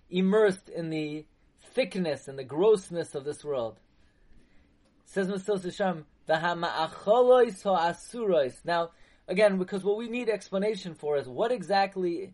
Immersed 0.09 0.69
in 0.69 0.91
the 0.91 1.27
thickness 1.77 2.27
and 2.27 2.39
the 2.39 2.45
grossness 2.45 3.15
of 3.15 3.25
this 3.25 3.45
world. 3.45 3.79
Says 5.05 5.29
Yesharim, 5.29 6.05
"V'hama'acholois 6.27 7.63
ha'asurois." 7.63 8.65
Now, 8.65 8.93
again, 9.29 9.59
because 9.59 9.85
what 9.85 9.99
we 9.99 10.09
need 10.09 10.31
explanation 10.31 10.95
for 10.95 11.19
is 11.19 11.29
what 11.29 11.53
exactly, 11.53 12.33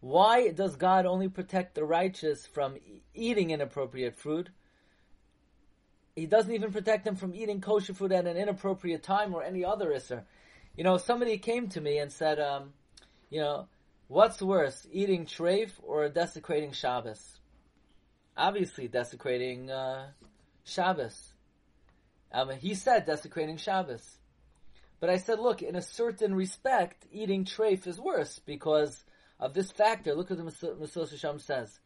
why 0.00 0.52
does 0.52 0.76
God 0.76 1.04
only 1.04 1.28
protect 1.28 1.74
the 1.74 1.84
righteous 1.84 2.46
from 2.46 2.78
eating 3.14 3.50
inappropriate 3.50 4.16
food? 4.16 4.50
He 6.16 6.24
doesn't 6.24 6.54
even 6.54 6.72
protect 6.72 7.04
them 7.04 7.16
from 7.16 7.34
eating 7.34 7.60
kosher 7.60 7.92
food 7.92 8.10
at 8.10 8.26
an 8.26 8.38
inappropriate 8.38 9.02
time 9.02 9.34
or 9.34 9.42
any 9.42 9.66
other 9.66 9.90
isser. 9.90 10.24
You 10.76 10.84
know, 10.84 10.96
somebody 10.96 11.36
came 11.36 11.68
to 11.68 11.80
me 11.80 11.98
and 11.98 12.10
said, 12.10 12.40
um, 12.40 12.72
you 13.28 13.40
know, 13.40 13.68
what's 14.08 14.40
worse, 14.40 14.86
eating 14.90 15.26
treif 15.26 15.72
or 15.82 16.08
desecrating 16.08 16.72
Shabbos? 16.72 17.39
Obviously 18.36 18.88
desecrating 18.88 19.70
uh, 19.70 20.08
Shabbos. 20.64 21.32
Um, 22.32 22.50
he 22.50 22.74
said 22.74 23.06
desecrating 23.06 23.56
Shabbos. 23.56 24.18
But 25.00 25.10
I 25.10 25.16
said, 25.16 25.38
look, 25.38 25.62
in 25.62 25.76
a 25.76 25.82
certain 25.82 26.34
respect, 26.34 27.06
eating 27.10 27.44
treif 27.44 27.86
is 27.86 27.98
worse 27.98 28.38
because 28.38 29.02
of 29.38 29.54
this 29.54 29.70
factor. 29.70 30.14
Look 30.14 30.30
what 30.30 30.38
the 30.38 30.44
Mesilas 30.44 31.14
Yesharim 31.14 31.40
says. 31.40 31.80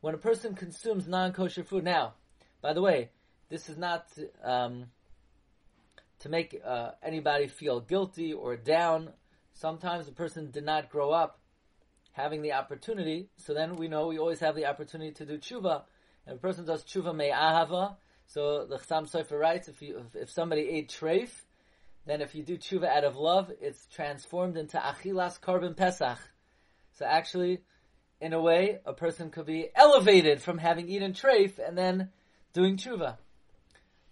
When 0.00 0.14
a 0.14 0.18
person 0.18 0.54
consumes 0.54 1.06
non-kosher 1.06 1.64
food, 1.64 1.84
now, 1.84 2.14
by 2.60 2.72
the 2.72 2.82
way, 2.82 3.10
this 3.48 3.68
is 3.68 3.78
not 3.78 4.06
um, 4.42 4.86
to 6.18 6.28
make 6.28 6.60
uh, 6.64 6.90
anybody 7.02 7.46
feel 7.46 7.80
guilty 7.80 8.32
or 8.32 8.56
down. 8.56 9.10
Sometimes 9.52 10.08
a 10.08 10.12
person 10.12 10.50
did 10.50 10.64
not 10.64 10.90
grow 10.90 11.12
up 11.12 11.38
having 12.16 12.40
the 12.40 12.52
opportunity, 12.52 13.28
so 13.36 13.52
then 13.52 13.76
we 13.76 13.88
know 13.88 14.06
we 14.06 14.18
always 14.18 14.40
have 14.40 14.56
the 14.56 14.64
opportunity 14.64 15.12
to 15.12 15.26
do 15.26 15.36
tshuva. 15.36 15.82
If 16.26 16.34
a 16.34 16.38
person 16.38 16.64
does 16.64 16.82
tshuva 16.82 17.14
me'ahava, 17.14 17.96
so 18.26 18.64
the 18.64 18.78
Chassam 18.78 19.08
Sofer 19.08 19.38
writes, 19.38 19.68
if, 19.68 19.82
you, 19.82 19.98
if, 19.98 20.22
if 20.22 20.30
somebody 20.30 20.62
ate 20.62 20.88
treif, 20.88 21.28
then 22.06 22.22
if 22.22 22.34
you 22.34 22.42
do 22.42 22.56
tshuva 22.56 22.88
out 22.88 23.04
of 23.04 23.16
love, 23.16 23.52
it's 23.60 23.86
transformed 23.88 24.56
into 24.56 24.78
achilas 24.78 25.38
korban 25.38 25.76
pesach. 25.76 26.18
So 26.94 27.04
actually, 27.04 27.60
in 28.18 28.32
a 28.32 28.40
way, 28.40 28.78
a 28.86 28.94
person 28.94 29.28
could 29.28 29.44
be 29.44 29.68
elevated 29.74 30.40
from 30.40 30.56
having 30.56 30.88
eaten 30.88 31.12
treif 31.12 31.58
and 31.58 31.76
then 31.76 32.08
doing 32.54 32.78
tshuva. 32.78 33.18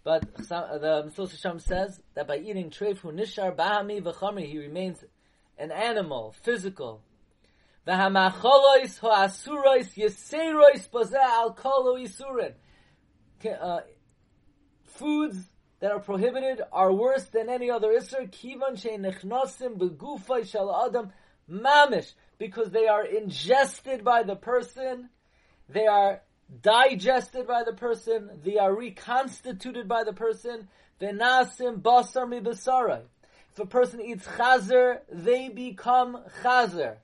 But 0.03 0.25
uh, 0.51 0.77
the 0.77 1.09
Mesilas 1.09 1.35
Yesharim 1.35 1.59
says 1.59 1.99
that 2.13 2.27
by 2.27 2.37
eating 2.37 2.69
treif, 2.69 2.99
nishar 2.99 3.55
bahami 3.55 3.99
v'chamri, 3.99 4.45
he 4.45 4.59
remains 4.59 5.03
an 5.57 5.71
animal, 5.71 6.35
physical, 6.43 7.01
V'hamacholois 7.87 8.99
ho'asurois 8.99 9.95
yeserois 9.95 10.89
bazeh 10.89 11.15
al 11.15 11.53
kolo 11.53 11.97
isurin. 11.97 12.53
Uh, 13.45 13.81
foods 14.85 15.37
that 15.79 15.91
are 15.91 15.99
prohibited 15.99 16.61
are 16.71 16.91
worse 16.91 17.25
than 17.25 17.47
any 17.47 17.69
other 17.69 17.91
iser. 17.91 18.25
Kivan 18.25 18.79
she'nechnosim 18.81 19.77
begufay 19.77 20.47
shal 20.49 20.85
adam 20.87 21.11
mamish. 21.49 22.13
Because 22.39 22.71
they 22.71 22.87
are 22.87 23.05
ingested 23.05 24.03
by 24.03 24.23
the 24.23 24.35
person. 24.35 25.09
They 25.69 25.85
are 25.85 26.21
digested 26.61 27.47
by 27.47 27.63
the 27.63 27.73
person. 27.73 28.31
They 28.43 28.57
are 28.57 28.73
reconstituted 28.73 29.87
by 29.87 30.03
the 30.03 30.13
person. 30.13 30.67
Venasim 30.99 31.81
basar 31.81 32.27
mi. 32.27 32.37
If 33.51 33.59
a 33.59 33.65
person 33.65 34.01
eats 34.01 34.25
chazer, 34.25 34.99
they 35.11 35.49
become 35.49 36.23
chazer. 36.41 36.97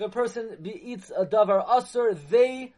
If 0.00 0.06
a 0.06 0.08
person 0.08 0.56
eats 0.64 1.12
a 1.14 1.26
davar 1.26 1.62
asur, 1.68 2.18
they 2.30 2.72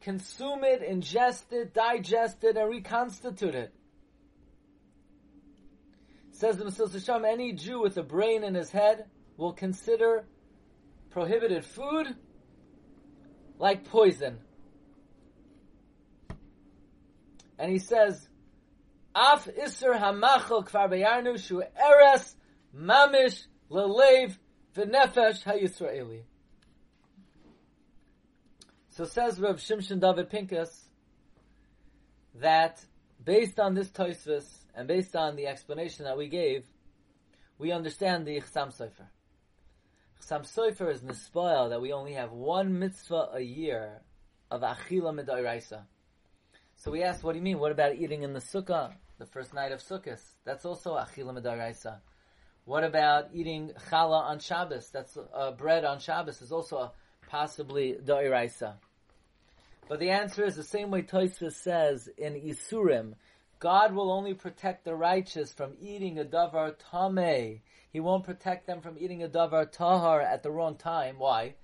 consume 0.00 0.64
it, 0.64 0.80
ingest 0.80 1.52
it, 1.52 1.74
digest 1.74 2.42
it, 2.44 2.56
and 2.56 2.70
reconstitute 2.70 3.54
it. 3.54 3.74
Says 6.30 6.56
the 6.56 6.64
Mesilas 6.64 6.92
Yesharim, 6.92 7.30
any 7.30 7.52
Jew 7.52 7.82
with 7.82 7.98
a 7.98 8.02
brain 8.02 8.42
in 8.42 8.54
his 8.54 8.70
head 8.70 9.04
will 9.36 9.52
consider 9.52 10.24
prohibited 11.10 11.66
food 11.66 12.16
like 13.58 13.84
poison. 13.84 14.38
And 17.58 17.70
he 17.70 17.80
says, 17.80 18.26
Af 19.14 19.46
Isser 19.46 20.00
Hamachel 20.00 20.66
Kfar 20.66 21.38
Shu 21.38 21.62
Eres 21.62 22.34
Mamish 22.74 23.44
Lelev 23.70 24.38
V'Nefesh 24.74 25.44
HaYisraeli. 25.44 26.22
So 28.92 29.06
says 29.06 29.40
Reb 29.40 29.56
Shimshon 29.56 30.00
David 30.00 30.28
Pinkus 30.28 30.70
that 32.34 32.84
based 33.24 33.58
on 33.58 33.74
this 33.74 33.88
Tosfos 33.88 34.44
and 34.74 34.86
based 34.86 35.16
on 35.16 35.34
the 35.34 35.46
explanation 35.46 36.04
that 36.04 36.18
we 36.18 36.28
gave, 36.28 36.66
we 37.56 37.72
understand 37.72 38.26
the 38.26 38.38
Chassam 38.42 38.68
Sofer. 38.68 39.08
Chassam 40.20 40.42
Sofer 40.42 40.92
is 40.92 41.00
nispoil 41.00 41.70
that 41.70 41.80
we 41.80 41.94
only 41.94 42.12
have 42.12 42.32
one 42.32 42.78
mitzvah 42.78 43.30
a 43.32 43.40
year 43.40 44.02
of 44.50 44.60
Achila 44.60 45.18
Midairaisa. 45.18 45.84
So 46.76 46.90
we 46.90 47.02
asked, 47.02 47.24
what 47.24 47.32
do 47.32 47.38
you 47.38 47.44
mean? 47.44 47.60
What 47.60 47.72
about 47.72 47.94
eating 47.94 48.24
in 48.24 48.34
the 48.34 48.40
Sukkah, 48.40 48.92
the 49.18 49.24
first 49.24 49.54
night 49.54 49.72
of 49.72 49.80
Sukkot? 49.80 50.20
That's 50.44 50.66
also 50.66 50.96
Achila 50.96 51.40
Midairaisa. 51.40 52.00
What 52.66 52.84
about 52.84 53.30
eating 53.32 53.72
challah 53.88 54.24
on 54.24 54.38
Shabbos? 54.38 54.90
That's 54.90 55.16
uh, 55.34 55.52
bread 55.52 55.86
on 55.86 55.98
Shabbos 55.98 56.42
is 56.42 56.52
also 56.52 56.76
a, 56.76 56.92
possibly 57.32 57.94
Dairaisa. 57.94 58.74
But 59.88 60.00
the 60.00 60.10
answer 60.10 60.44
is 60.44 60.54
the 60.54 60.62
same 60.62 60.90
way 60.90 61.00
Tosfos 61.00 61.54
says 61.54 62.10
in 62.18 62.34
Isurim, 62.34 63.14
God 63.58 63.94
will 63.94 64.12
only 64.12 64.34
protect 64.34 64.84
the 64.84 64.94
righteous 64.94 65.50
from 65.50 65.72
eating 65.80 66.18
a 66.18 66.24
davar 66.24 66.74
tameh. 66.92 67.60
He 67.90 68.00
won't 68.00 68.24
protect 68.24 68.66
them 68.66 68.82
from 68.82 68.98
eating 68.98 69.22
a 69.22 69.28
davar 69.28 69.72
tahar 69.72 70.20
at 70.20 70.42
the 70.42 70.50
wrong 70.50 70.76
time. 70.76 71.14
Why? 71.18 71.54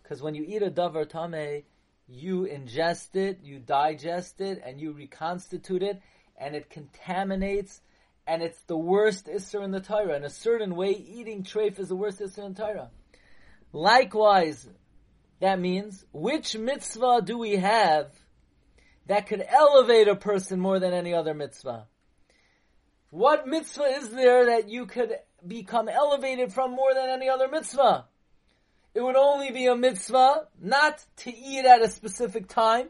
Because 0.00 0.22
when 0.22 0.36
you 0.36 0.44
eat 0.46 0.62
a 0.62 0.70
davar 0.70 1.10
tameh, 1.10 1.64
you 2.06 2.42
ingest 2.42 3.16
it, 3.16 3.40
you 3.42 3.58
digest 3.58 4.40
it, 4.40 4.62
and 4.64 4.80
you 4.80 4.92
reconstitute 4.92 5.82
it, 5.82 6.00
and 6.36 6.54
it 6.54 6.70
contaminates, 6.70 7.80
and 8.28 8.42
it's 8.42 8.60
the 8.68 8.76
worst 8.76 9.26
isser 9.26 9.64
in 9.64 9.72
the 9.72 9.80
Torah. 9.80 10.14
In 10.14 10.22
a 10.22 10.30
certain 10.30 10.76
way, 10.76 10.92
eating 10.92 11.42
treif 11.42 11.80
is 11.80 11.88
the 11.88 11.96
worst 11.96 12.20
isser 12.20 12.46
in 12.46 12.54
the 12.54 12.62
Torah. 12.62 12.90
Likewise, 13.72 14.68
that 15.40 15.60
means, 15.60 16.04
which 16.12 16.56
mitzvah 16.56 17.22
do 17.24 17.36
we 17.38 17.56
have 17.56 18.10
that 19.06 19.26
could 19.26 19.44
elevate 19.46 20.08
a 20.08 20.16
person 20.16 20.58
more 20.60 20.78
than 20.78 20.92
any 20.92 21.14
other 21.14 21.34
mitzvah? 21.34 21.86
What 23.10 23.46
mitzvah 23.46 23.96
is 23.98 24.10
there 24.10 24.46
that 24.46 24.68
you 24.68 24.86
could 24.86 25.12
become 25.46 25.88
elevated 25.88 26.52
from 26.52 26.72
more 26.72 26.92
than 26.94 27.08
any 27.08 27.28
other 27.28 27.48
mitzvah? 27.48 28.06
It 28.94 29.02
would 29.02 29.16
only 29.16 29.50
be 29.50 29.66
a 29.66 29.76
mitzvah 29.76 30.48
not 30.60 31.04
to 31.18 31.36
eat 31.36 31.66
at 31.66 31.82
a 31.82 31.88
specific 31.88 32.48
time. 32.48 32.88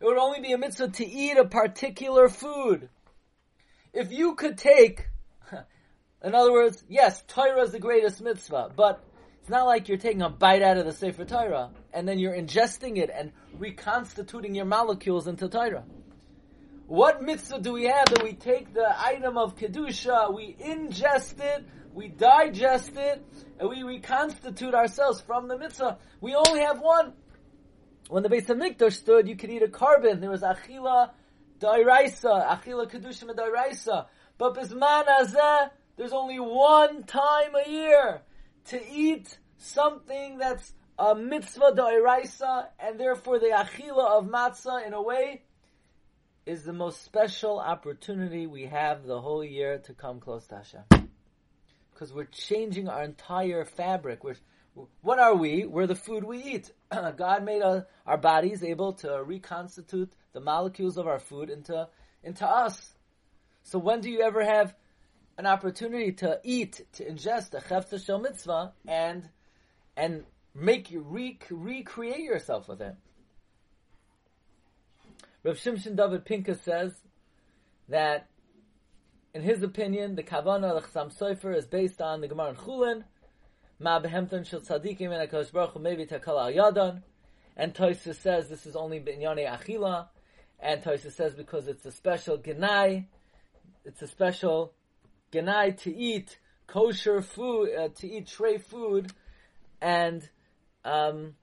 It 0.00 0.04
would 0.04 0.18
only 0.18 0.40
be 0.40 0.52
a 0.52 0.58
mitzvah 0.58 0.88
to 0.88 1.06
eat 1.06 1.36
a 1.36 1.44
particular 1.44 2.28
food. 2.28 2.88
If 3.92 4.12
you 4.12 4.36
could 4.36 4.56
take, 4.56 5.08
in 6.24 6.34
other 6.34 6.52
words, 6.52 6.82
yes, 6.88 7.22
Torah 7.26 7.62
is 7.62 7.72
the 7.72 7.80
greatest 7.80 8.22
mitzvah, 8.22 8.70
but 8.74 9.04
it's 9.42 9.50
not 9.50 9.66
like 9.66 9.88
you're 9.88 9.98
taking 9.98 10.22
a 10.22 10.30
bite 10.30 10.62
out 10.62 10.76
of 10.76 10.86
the 10.86 10.92
Sefer 10.92 11.24
Torah 11.24 11.70
and 11.92 12.06
then 12.06 12.20
you're 12.20 12.32
ingesting 12.32 12.96
it 12.96 13.10
and 13.12 13.32
reconstituting 13.58 14.54
your 14.54 14.66
molecules 14.66 15.26
into 15.26 15.48
Torah. 15.48 15.82
What 16.86 17.24
mitzvah 17.24 17.60
do 17.60 17.72
we 17.72 17.86
have 17.86 18.04
that 18.10 18.22
we 18.22 18.34
take 18.34 18.72
the 18.72 18.94
item 18.96 19.36
of 19.36 19.56
Kedusha, 19.56 20.32
we 20.32 20.54
ingest 20.64 21.40
it, 21.40 21.66
we 21.92 22.06
digest 22.06 22.92
it, 22.94 23.26
and 23.58 23.68
we 23.68 23.82
reconstitute 23.82 24.74
ourselves 24.74 25.20
from 25.20 25.48
the 25.48 25.58
mitzvah? 25.58 25.98
We 26.20 26.36
only 26.36 26.60
have 26.60 26.80
one. 26.80 27.12
When 28.10 28.22
the 28.22 28.28
Beis 28.28 28.46
Hamikdash 28.46 28.92
stood, 28.92 29.26
you 29.26 29.34
could 29.34 29.50
eat 29.50 29.64
a 29.64 29.66
korban. 29.66 30.20
There 30.20 30.30
was 30.30 30.42
Achila 30.42 31.10
Dairaisa, 31.58 32.48
Achila 32.48 32.88
Kedusha 32.88 33.24
Dairaisa. 33.34 34.06
But 34.38 34.54
Bisman 34.54 35.06
Azeh, 35.06 35.70
there's 35.96 36.12
only 36.12 36.38
one 36.38 37.02
time 37.02 37.56
a 37.56 37.68
year 37.68 38.22
to 38.66 38.80
eat 38.90 39.38
something 39.58 40.38
that's 40.38 40.72
a 40.98 41.14
mitzvah 41.14 41.72
da'iraisa, 41.72 42.66
and 42.78 42.98
therefore 42.98 43.38
the 43.38 43.46
achila 43.46 44.18
of 44.18 44.26
matzah, 44.26 44.86
in 44.86 44.92
a 44.92 45.02
way, 45.02 45.42
is 46.44 46.64
the 46.64 46.72
most 46.72 47.02
special 47.04 47.58
opportunity 47.58 48.46
we 48.46 48.66
have 48.66 49.04
the 49.04 49.20
whole 49.20 49.44
year 49.44 49.78
to 49.78 49.94
come 49.94 50.20
close 50.20 50.46
to 50.48 50.56
Hashem. 50.56 51.08
Because 51.92 52.12
we're 52.12 52.24
changing 52.24 52.88
our 52.88 53.02
entire 53.04 53.64
fabric. 53.64 54.24
We're, 54.24 54.36
what 55.02 55.18
are 55.18 55.34
we? 55.34 55.64
We're 55.66 55.86
the 55.86 55.94
food 55.94 56.24
we 56.24 56.42
eat. 56.42 56.72
God 57.16 57.44
made 57.44 57.62
a, 57.62 57.86
our 58.06 58.18
bodies 58.18 58.64
able 58.64 58.94
to 58.94 59.22
reconstitute 59.24 60.12
the 60.32 60.40
molecules 60.40 60.96
of 60.96 61.06
our 61.06 61.20
food 61.20 61.48
into, 61.48 61.88
into 62.24 62.46
us. 62.46 62.92
So 63.62 63.78
when 63.78 64.00
do 64.00 64.10
you 64.10 64.22
ever 64.22 64.44
have 64.44 64.74
an 65.38 65.46
opportunity 65.46 66.12
to 66.12 66.40
eat, 66.44 66.84
to 66.92 67.04
ingest 67.04 67.54
a 67.54 67.60
chefza 67.60 68.04
shel 68.04 68.18
mitzvah, 68.18 68.72
and 68.86 69.28
and 69.96 70.24
make 70.54 70.90
you 70.90 71.00
re- 71.00 71.38
recreate 71.50 72.20
yourself 72.20 72.68
with 72.68 72.80
it. 72.80 72.94
Rav 75.44 75.56
Shimshon 75.56 75.96
David 75.96 76.24
Pinkus 76.24 76.62
says 76.62 76.92
that, 77.88 78.28
in 79.34 79.42
his 79.42 79.62
opinion, 79.62 80.14
the 80.14 80.22
Kavana 80.22 80.76
of 80.76 80.84
Chassam 80.84 81.12
Sofer 81.16 81.56
is 81.56 81.66
based 81.66 82.00
on 82.00 82.20
the 82.20 82.28
Gemara 82.28 82.50
in 82.50 82.56
Chulin, 82.56 83.04
Ma 83.82 84.00
behemton 84.00 84.46
shel 84.46 84.60
tzadikim 84.60 85.10
and 85.10 85.28
HaKadosh 85.28 85.50
Baruch 85.50 85.72
Hu 85.72 85.80
maybe 85.80 86.06
takal 86.06 86.40
al 86.40 86.52
yadan, 86.52 87.02
and 87.56 87.74
Toysa 87.74 88.14
says 88.14 88.48
this 88.48 88.64
is 88.64 88.76
only 88.76 89.00
binyane 89.00 89.50
achila, 89.50 90.06
and 90.60 90.80
Toysa 90.82 91.10
says 91.10 91.34
because 91.34 91.66
it's 91.66 91.84
a 91.84 91.90
special 91.90 92.38
genai, 92.38 93.06
it's 93.84 94.00
a 94.00 94.06
special 94.06 94.72
genai 95.32 95.76
to 95.78 95.94
eat 95.94 96.38
kosher 96.66 97.22
food, 97.22 97.70
uh, 97.74 97.88
to 97.96 98.06
eat 98.06 98.26
tray 98.26 98.58
food, 98.58 99.12
and 99.80 100.28
um, 100.84 101.34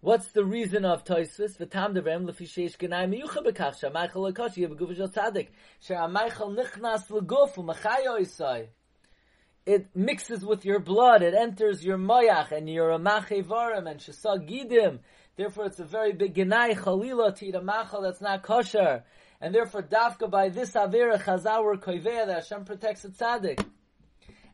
what's 0.00 0.28
the 0.32 0.44
reason 0.44 0.84
of 0.84 1.04
Toysvis? 1.04 1.58
V'tam 1.58 1.94
devrem 1.94 2.26
miyucha 2.26 3.42
tzadik 5.12 5.48
nichnas 5.82 7.10
l'guf 7.10 7.54
u'machayo. 7.54 8.68
It 9.66 9.88
mixes 9.94 10.44
with 10.46 10.64
your 10.64 10.80
blood, 10.80 11.22
it 11.22 11.34
enters 11.34 11.84
your 11.84 11.98
mayach 11.98 12.52
and 12.52 12.70
you're 12.70 12.92
a 12.92 12.98
machevarim 12.98 13.90
and 13.90 14.00
shesagidim. 14.00 15.00
Therefore, 15.36 15.66
it's 15.66 15.78
a 15.78 15.84
very 15.84 16.12
big 16.12 16.34
genai 16.34 16.74
chalila 16.74 17.34
to 17.36 17.46
eat 17.46 17.54
a 17.54 17.60
machal 17.60 18.02
that's 18.02 18.20
not 18.20 18.42
kosher. 18.42 19.04
And 19.40 19.54
therefore, 19.54 19.82
dafka 19.82 20.30
by 20.30 20.48
this 20.48 20.72
avera 20.72 21.22
chazawar 21.22 21.78
koivea 21.80 22.26
that 22.26 22.42
Hashem 22.42 22.64
protects 22.64 23.02
the 23.02 23.10
tzaddik. 23.10 23.64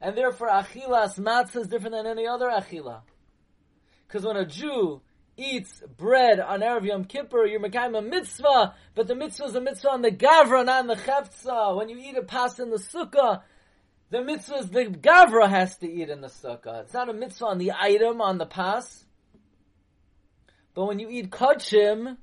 And 0.01 0.17
therefore, 0.17 0.49
achilas 0.49 1.19
matzah 1.19 1.63
is 1.63 1.69
different 1.69 1.95
than 1.95 2.07
any 2.07 2.27
other 2.27 2.49
achila. 2.49 3.01
Because 4.07 4.27
when 4.27 4.37
a 4.37 4.45
Jew 4.45 5.01
eats 5.37 5.83
bread 5.97 6.39
on 6.39 6.61
Erev 6.61 6.85
Yom 6.85 7.05
Kippur, 7.05 7.47
you're 7.47 7.61
making 7.61 7.95
a 7.95 8.03
mitzvah, 8.03 8.75
but 8.95 9.09
the 9.09 9.15
mitzvah 9.15 9.45
is 9.45 9.55
a 9.55 9.61
mitzvah 9.61 9.91
on 9.91 10.03
the 10.03 10.11
gavra, 10.11 10.65
not 10.65 10.81
on 10.81 10.87
the 10.87 10.97
chefza. 10.97 11.77
When 11.77 11.89
you 11.89 11.99
eat 11.99 12.17
a 12.17 12.23
pas 12.23 12.59
in 12.61 12.71
the 12.71 12.77
sukkah, 12.77 13.43
the 14.11 14.23
mitzvah 14.23 14.57
is 14.57 14.71
the 14.71 14.85
gavra 14.85 15.49
has 15.49 15.77
to 15.79 15.91
eat 15.91 16.11
in 16.11 16.21
the 16.21 16.29
sukkah. 16.29 16.83
It's 16.83 16.95
not 16.95 17.09
a 17.09 17.13
mitzvah 17.15 17.47
on 17.47 17.59
the 17.59 17.73
item 17.73 18.21
on 18.21 18.39
the 18.39 18.47
pas. 18.47 19.05
But 20.75 20.85
when 20.87 20.99
you 20.99 21.09
eat 21.09 21.31
kachim, 21.31 22.19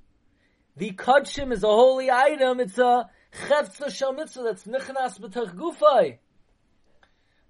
the 0.82 0.94
kachim 0.94 1.52
is 1.52 1.64
a 1.64 1.68
holy 1.68 2.10
item. 2.10 2.60
It's 2.60 2.80
a 2.80 3.08
chefza 3.32 3.92
shel 3.92 4.14
mitzvah 4.14 4.42
that's 4.42 4.64
nichnas 4.64 5.20
b'tach 5.20 5.54
gufay. 5.56 6.18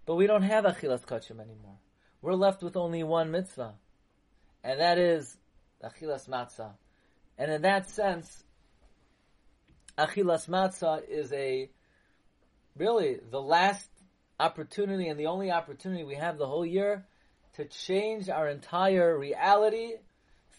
But 0.06 0.16
we 0.16 0.28
don't 0.28 0.44
have 0.44 0.66
achilas 0.66 1.06
kachim 1.06 1.40
anymore. 1.40 1.78
We're 2.22 2.34
left 2.34 2.62
with 2.62 2.76
only 2.76 3.04
one 3.04 3.32
mitzvah, 3.32 3.76
and 4.66 4.82
that 4.82 4.98
is 4.98 5.38
achilas 5.82 6.28
matzah. 6.28 6.72
And 7.38 7.50
in 7.54 7.62
that 7.62 7.90
sense, 7.90 8.44
achilas 9.98 10.50
matzah 10.50 11.08
is 11.08 11.32
a 11.32 11.70
really 12.76 13.18
the 13.32 13.42
last 13.42 13.88
opportunity 14.42 15.08
and 15.08 15.18
the 15.18 15.28
only 15.28 15.52
opportunity 15.52 16.04
we 16.04 16.16
have 16.16 16.38
the 16.38 16.48
whole 16.48 16.66
year 16.66 17.06
to 17.54 17.64
change 17.64 18.28
our 18.28 18.50
entire 18.50 19.18
reality 19.18 19.94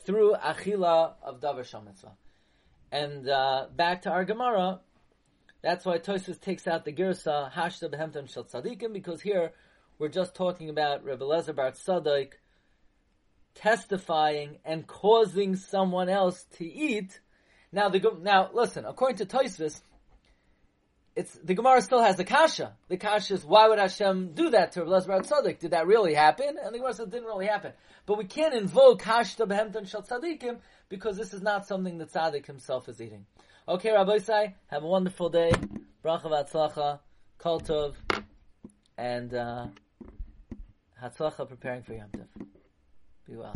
through 0.06 0.36
achila 0.42 1.12
of 1.22 1.38
davar 1.38 1.66
shel 1.66 1.82
mitzvah. 1.82 2.12
And 2.92 3.26
uh, 3.26 3.68
back 3.74 4.02
to 4.02 4.10
our 4.10 4.26
Gemara, 4.26 4.80
That's 5.62 5.86
why 5.86 5.96
Tosus 5.98 6.38
takes 6.38 6.66
out 6.66 6.84
the 6.84 6.92
Girsa 6.92 7.50
Hashta 7.50 7.90
Behemtan 7.90 8.30
Shel 8.30 8.44
Tzadikim 8.44 8.92
because 8.92 9.22
here 9.22 9.52
we're 9.98 10.08
just 10.08 10.34
talking 10.34 10.68
about 10.68 11.02
Rebbe 11.02 11.24
Lezer 11.24 11.56
Bar 11.56 11.70
Tzadok 11.70 12.32
testifying 13.54 14.58
and 14.64 14.86
causing 14.86 15.56
someone 15.56 16.10
else 16.10 16.44
to 16.58 16.66
eat. 16.66 17.18
Now 17.72 17.88
the 17.88 18.02
now 18.20 18.50
listen, 18.52 18.84
according 18.84 19.16
to 19.18 19.26
Tosus, 19.26 19.80
it's 21.16 21.34
the 21.44 21.54
Gemara 21.54 21.80
still 21.80 22.02
has 22.02 22.16
the 22.16 22.24
kasha. 22.24 22.74
The 22.88 22.98
kasha 22.98 23.34
is 23.34 23.44
why 23.44 23.68
would 23.68 23.78
Hashem 23.78 24.34
do 24.34 24.50
that 24.50 24.72
to 24.72 24.80
Rebbe 24.80 24.92
Lezer 24.92 25.06
Bar 25.06 25.20
Tzadok? 25.20 25.60
Did 25.60 25.70
that 25.70 25.86
really 25.86 26.12
happen? 26.12 26.56
And 26.62 26.74
the 26.74 26.78
Gemara 26.78 26.92
says 26.92 27.06
it 27.06 27.10
didn't 27.10 27.26
really 27.26 27.46
happen. 27.46 27.72
But 28.04 28.18
we 28.18 28.24
can't 28.24 28.54
invoke 28.54 29.00
Hashta 29.00 29.46
Behemtan 29.46 29.88
Shel 29.88 30.02
Tzadikim 30.02 30.58
because 30.92 31.16
this 31.16 31.32
is 31.32 31.40
not 31.40 31.66
something 31.66 31.96
that 31.96 32.12
Tzadik 32.12 32.44
himself 32.44 32.86
is 32.86 33.00
eating. 33.00 33.24
Okay, 33.66 33.92
Rabbi 33.92 34.18
Isai, 34.18 34.52
have 34.66 34.82
a 34.82 34.86
wonderful 34.86 35.30
day. 35.30 35.50
Bracha 36.04 36.24
v'atzlacha, 36.24 36.98
kol 37.38 37.62
tov, 37.62 37.94
and 38.98 39.32
uh, 39.32 39.68
hatzlacha 41.02 41.48
preparing 41.48 41.82
for 41.82 41.94
Yom 41.94 42.10
Tov. 42.14 42.46
Be 43.26 43.36
well. 43.36 43.48